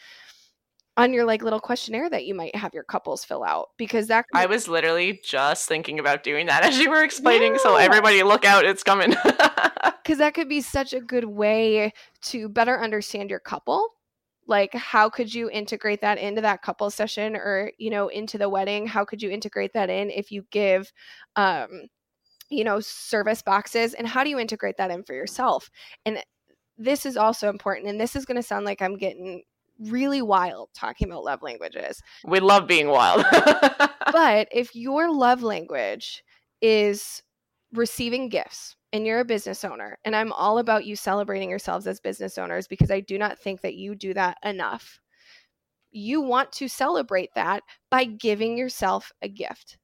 on 0.99 1.13
your 1.13 1.25
like 1.25 1.43
little 1.43 1.61
questionnaire 1.61 2.11
that 2.11 2.27
you 2.27 2.35
might 2.35 2.55
have 2.57 2.75
your 2.75 2.83
couples 2.83 3.25
fill 3.25 3.45
out 3.45 3.69
because 3.77 4.09
that 4.09 4.27
I 4.35 4.47
was 4.47 4.67
literally 4.67 5.21
just 5.25 5.69
thinking 5.69 6.01
about 6.01 6.25
doing 6.25 6.47
that 6.47 6.65
as 6.65 6.79
you 6.79 6.91
were 6.91 7.05
explaining 7.05 7.53
yeah. 7.53 7.61
so 7.63 7.77
everybody 7.77 8.23
look 8.25 8.45
out 8.45 8.65
it's 8.65 8.83
coming 8.83 9.15
cuz 10.05 10.19
that 10.19 10.35
could 10.35 10.49
be 10.49 10.61
such 10.61 10.93
a 10.93 11.01
good 11.01 11.25
way 11.25 11.93
to 12.23 12.49
better 12.49 12.81
understand 12.81 13.31
your 13.31 13.39
couple 13.39 13.95
like 14.49 14.75
how 14.75 15.09
could 15.09 15.33
you 15.33 15.49
integrate 15.51 16.01
that 16.01 16.19
into 16.19 16.41
that 16.41 16.63
couple 16.63 16.91
session 16.91 17.37
or 17.37 17.71
you 17.79 17.91
know 17.91 18.09
into 18.09 18.39
the 18.39 18.49
wedding? 18.49 18.87
How 18.87 19.05
could 19.05 19.23
you 19.23 19.31
integrate 19.31 19.75
that 19.75 19.91
in 19.91 20.11
if 20.11 20.33
you 20.33 20.45
give 20.51 20.93
um 21.37 21.83
you 22.51 22.65
know 22.65 22.81
service 22.81 23.43
boxes? 23.43 23.95
And 23.95 24.09
how 24.09 24.25
do 24.25 24.31
you 24.31 24.39
integrate 24.39 24.79
that 24.79 24.91
in 24.91 25.05
for 25.05 25.15
yourself? 25.15 25.71
And 26.05 26.23
this 26.77 27.07
is 27.07 27.17
also 27.17 27.49
important 27.49 27.89
and 27.89 28.01
this 28.01 28.17
is 28.17 28.25
going 28.25 28.37
to 28.37 28.43
sound 28.43 28.65
like 28.65 28.81
i'm 28.81 28.97
getting 28.97 29.43
really 29.81 30.23
wild 30.23 30.69
talking 30.75 31.09
about 31.09 31.25
love 31.25 31.43
languages. 31.43 32.03
We 32.25 32.41
love 32.41 32.67
being 32.67 32.89
wild. 32.89 33.25
But 34.11 34.49
if 34.51 34.75
your 34.75 35.13
love 35.13 35.43
language 35.43 36.25
is 36.63 37.23
receiving 37.75 38.31
gifts 38.31 38.75
and 38.93 39.07
you're 39.07 39.21
a 39.21 39.25
business 39.25 39.65
owner, 39.65 39.99
and 40.05 40.17
I'm 40.17 40.33
all 40.33 40.59
about 40.59 40.87
you 40.87 40.97
celebrating 40.97 41.51
yourselves 41.51 41.87
as 41.87 42.01
business 42.01 42.39
owners 42.39 42.67
because 42.67 42.91
I 42.91 43.01
do 43.01 43.19
not 43.19 43.39
think 43.39 43.61
that 43.61 43.75
you 43.75 43.95
do 43.95 44.15
that 44.15 44.39
enough. 44.45 45.01
You 45.91 46.21
want 46.21 46.53
to 46.53 46.69
celebrate 46.69 47.31
that 47.35 47.63
by 47.91 48.05
giving 48.05 48.57
yourself 48.57 49.13
a 49.23 49.29
gift. 49.29 49.79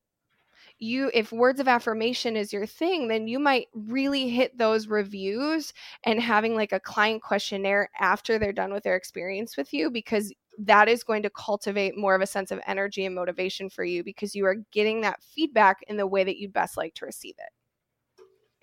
You, 0.78 1.10
if 1.14 1.32
words 1.32 1.60
of 1.60 1.68
affirmation 1.68 2.36
is 2.36 2.52
your 2.52 2.66
thing, 2.66 3.08
then 3.08 3.28
you 3.28 3.38
might 3.38 3.68
really 3.74 4.28
hit 4.28 4.58
those 4.58 4.88
reviews 4.88 5.72
and 6.04 6.20
having 6.20 6.56
like 6.56 6.72
a 6.72 6.80
client 6.80 7.22
questionnaire 7.22 7.88
after 8.00 8.38
they're 8.38 8.52
done 8.52 8.72
with 8.72 8.82
their 8.82 8.96
experience 8.96 9.56
with 9.56 9.72
you 9.72 9.90
because 9.90 10.32
that 10.58 10.88
is 10.88 11.04
going 11.04 11.22
to 11.22 11.30
cultivate 11.30 11.96
more 11.96 12.14
of 12.14 12.22
a 12.22 12.26
sense 12.26 12.50
of 12.50 12.60
energy 12.66 13.04
and 13.04 13.14
motivation 13.14 13.70
for 13.70 13.84
you 13.84 14.02
because 14.02 14.34
you 14.34 14.44
are 14.46 14.56
getting 14.72 15.00
that 15.00 15.22
feedback 15.22 15.78
in 15.88 15.96
the 15.96 16.06
way 16.06 16.24
that 16.24 16.38
you'd 16.38 16.52
best 16.52 16.76
like 16.76 16.94
to 16.94 17.06
receive 17.06 17.34
it. 17.38 17.50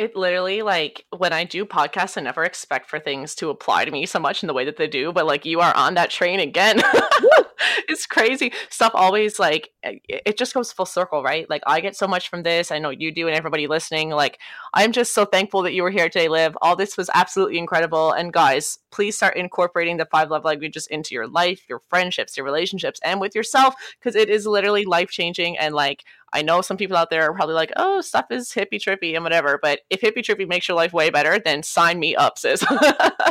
It 0.02 0.16
literally 0.16 0.64
like 0.64 1.06
when 1.16 1.32
I 1.32 1.44
do 1.44 1.64
podcasts, 1.64 2.18
I 2.18 2.22
never 2.22 2.44
expect 2.44 2.90
for 2.90 2.98
things 2.98 3.36
to 3.36 3.52
apply 3.52 3.86
to 3.86 3.92
me 3.92 4.08
so 4.08 4.18
much 4.20 4.42
in 4.42 4.48
the 4.48 4.54
way 4.54 4.66
that 4.66 4.78
they 4.78 4.88
do, 4.88 5.14
but 5.14 5.28
like 5.28 5.46
you 5.46 5.60
are 5.60 5.76
on 5.76 5.94
that 5.94 6.10
train 6.10 6.40
again. 6.40 6.82
it's 7.88 8.08
crazy. 8.08 8.52
Stuff 8.72 8.94
always 8.96 9.38
like 9.38 9.70
it 9.84 10.40
just 10.40 10.56
goes 10.56 10.72
full 10.72 10.88
circle, 10.88 11.22
right? 11.22 11.48
Like 11.52 11.62
I 11.68 11.82
get 11.82 11.96
so 11.96 12.08
much 12.08 12.30
from 12.30 12.42
this. 12.42 12.72
I 12.72 12.80
know 12.80 12.90
you 12.90 13.12
do 13.12 13.28
and 13.28 13.38
everybody 13.38 13.68
listening. 13.68 14.10
Like 14.10 14.40
I'm 14.74 14.92
just 14.92 15.14
so 15.14 15.24
thankful 15.24 15.62
that 15.62 15.74
you 15.74 15.84
were 15.84 15.92
here 15.92 16.10
today, 16.10 16.30
Liv. 16.30 16.58
All 16.64 16.76
this 16.76 16.98
was 16.98 17.12
absolutely 17.14 17.60
incredible. 17.60 18.12
And 18.12 18.34
guys, 18.34 18.80
please 18.90 19.16
start 19.16 19.38
incorporating 19.38 19.98
the 19.98 20.08
five 20.08 20.32
love 20.32 20.46
languages 20.46 20.88
into 20.88 21.14
your 21.14 21.28
life, 21.28 21.62
your 21.70 21.80
friendships, 21.90 22.36
your 22.36 22.46
relationships, 22.48 23.00
and 23.04 23.22
with 23.22 23.36
yourself, 23.36 23.76
because 24.00 24.16
it 24.16 24.30
is 24.30 24.48
literally 24.48 24.84
life 24.84 25.12
changing 25.12 25.60
and 25.60 25.76
like 25.76 26.06
I 26.34 26.42
know 26.42 26.62
some 26.62 26.78
people 26.78 26.96
out 26.96 27.10
there 27.10 27.30
are 27.30 27.34
probably 27.34 27.56
like, 27.56 27.72
oh, 27.76 28.02
stuff 28.02 28.28
is 28.32 28.50
hippie 28.50 28.80
trippy 28.80 29.16
and 29.16 29.24
whatever. 29.24 29.60
But 29.62 29.82
if 29.90 30.02
hippie 30.02 30.24
trippy 30.24 30.48
makes 30.48 30.68
your 30.68 30.78
life 30.78 30.94
way 30.94 31.10
better, 31.10 31.40
then 31.40 31.64
sign 31.64 32.00
me 32.00 32.16
up, 32.16 32.38
sis. 32.38 32.64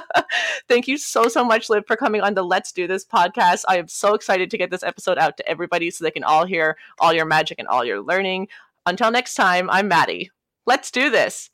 Thank 0.68 0.86
you 0.86 0.98
so, 0.98 1.28
so 1.28 1.44
much, 1.44 1.70
Liv, 1.70 1.86
for 1.86 1.96
coming 1.96 2.20
on 2.20 2.34
the 2.34 2.42
Let's 2.42 2.72
Do 2.72 2.86
This 2.86 3.04
podcast. 3.04 3.64
I 3.68 3.78
am 3.78 3.88
so 3.88 4.14
excited 4.14 4.50
to 4.50 4.58
get 4.58 4.70
this 4.70 4.82
episode 4.82 5.18
out 5.18 5.36
to 5.38 5.48
everybody 5.48 5.90
so 5.90 6.04
they 6.04 6.10
can 6.10 6.24
all 6.24 6.44
hear 6.44 6.76
all 6.98 7.12
your 7.12 7.26
magic 7.26 7.58
and 7.58 7.68
all 7.68 7.84
your 7.84 8.00
learning. 8.00 8.48
Until 8.86 9.10
next 9.10 9.34
time, 9.34 9.70
I'm 9.70 9.88
Maddie. 9.88 10.30
Let's 10.66 10.90
do 10.90 11.10
this. 11.10 11.50